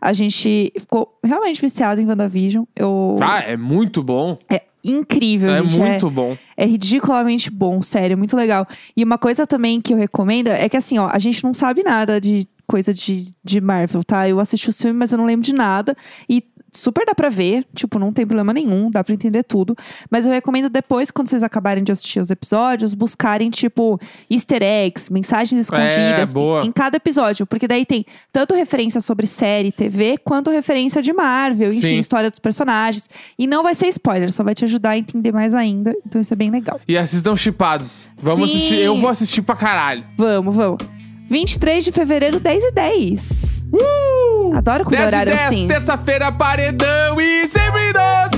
A 0.05 0.13
gente 0.13 0.73
ficou 0.79 1.19
realmente 1.25 1.61
viciado 1.61 2.01
em 2.01 2.07
WandaVision. 2.07 2.65
Eu... 2.77 3.17
Ah, 3.21 3.41
é 3.41 3.57
muito 3.57 4.03
bom. 4.03 4.39
É 4.51 4.63
incrível, 4.85 5.51
É 5.51 5.63
gente. 5.63 5.79
muito 5.79 6.11
bom. 6.11 6.37
É 6.57 6.67
ridiculamente 6.67 7.51
bom, 7.51 7.81
sério, 7.81 8.19
muito 8.19 8.37
legal. 8.37 8.67
E 8.97 9.03
uma 9.03 9.17
coisa 9.17 9.47
também 9.47 9.81
que 9.81 9.95
eu 9.95 9.97
recomendo 9.97 10.49
é 10.49 10.69
que 10.69 10.77
assim, 10.77 10.99
ó, 10.99 11.09
a 11.11 11.19
gente 11.19 11.43
não 11.43 11.55
sabe 11.55 11.83
nada 11.83 12.21
de 12.21 12.47
coisa 12.67 12.93
de, 12.93 13.33
de 13.43 13.61
Marvel, 13.61 14.05
tá? 14.05 14.29
Eu 14.29 14.39
assisti 14.41 14.69
o 14.69 14.73
filme, 14.73 14.99
mas 14.99 15.11
eu 15.13 15.19
não 15.19 15.25
lembro 15.27 15.45
de 15.45 15.55
nada. 15.55 15.97
E 16.29 16.45
super 16.75 17.07
dá 17.07 17.15
pra 17.15 17.29
ver, 17.29 17.65
tipo, 17.75 17.99
não 17.99 18.13
tem 18.13 18.27
problema 18.27 18.53
nenhum, 18.53 18.91
dá 18.91 19.03
pra 19.03 19.15
entender 19.15 19.43
tudo. 19.45 19.77
Mas 20.11 20.27
eu 20.27 20.33
recomendo 20.33 20.69
depois, 20.69 21.11
quando 21.11 21.29
vocês 21.29 21.43
acabarem 21.43 21.83
de 21.85 21.93
assistir 21.93 22.21
os 22.21 22.31
episódios, 22.31 22.95
buscarem, 22.95 23.51
tipo, 23.51 23.99
easter 24.31 24.63
eggs, 24.63 25.13
mensagens 25.13 25.61
escondidas 25.61 26.35
É, 26.35 26.65
em, 26.65 26.67
em 26.69 26.73
cada 26.73 26.97
episódio. 26.97 27.47
Porque 27.47 27.67
daí 27.69 27.87
tem 27.87 28.05
tanto 28.33 28.55
referência 28.55 29.01
sobre 29.01 29.27
série, 29.27 29.71
TV, 29.73 30.19
quanto 30.25 30.51
referência 30.51 31.01
de 31.01 31.13
Marvel, 31.13 31.69
enfim, 31.71 31.81
Sim. 31.81 31.99
história 31.99 32.31
dos 32.31 32.39
personagens. 32.39 33.09
E 33.39 33.47
não 33.47 33.63
vai 33.63 33.75
ser 33.75 33.87
spoiler, 33.89 34.33
só 34.33 34.43
vai 34.43 34.55
te 34.55 34.65
ajudar 34.65 34.91
a 34.91 34.99
entender 34.99 35.33
mais 35.33 35.55
ainda. 35.55 35.95
Então 36.07 36.21
isso 36.21 36.33
é 36.33 36.37
bem 36.37 36.51
legal. 36.51 36.81
E 36.87 36.97
assistam 36.99 37.37
chipados. 37.37 38.07
Vamos 38.19 38.51
Sim. 38.51 38.57
assistir. 38.57 38.79
Eu 38.81 38.99
vou 39.01 39.09
assistir 39.09 39.43
pra 39.43 39.55
caralho. 39.57 40.05
Vamos, 40.17 40.57
vamos. 40.57 41.04
23 41.29 41.85
de 41.85 41.93
fevereiro, 41.93 42.39
10 42.41 42.65
e 42.65 42.73
10. 42.73 43.65
Uh! 43.73 44.57
Adoro 44.57 44.85
com 44.85 44.91
10 44.91 45.03
de 45.03 45.07
horário 45.07 45.33
10, 45.33 45.47
assim. 45.47 45.69
terça-feira, 45.69 46.31
paredão 46.31 47.21
e 47.21 47.49
sempre 47.49 47.93
nós. 47.93 48.31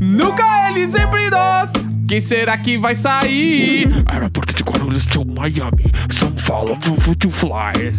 Nunca 0.00 0.68
ele, 0.68 0.86
sempre 0.88 1.28
nós. 1.30 1.72
Quem 2.08 2.20
será 2.20 2.56
que 2.56 2.78
vai 2.78 2.94
sair? 2.94 3.88
Aeroporto 4.06 4.54
de 4.54 4.62
Guarulhos 4.62 5.04
to 5.06 5.24
Miami. 5.24 5.90
São 6.10 6.32
Paulo 6.46 6.78
to 7.18 7.30
Fly. 7.30 7.92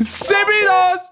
Sempre 0.00 0.64
nós. 0.64 1.11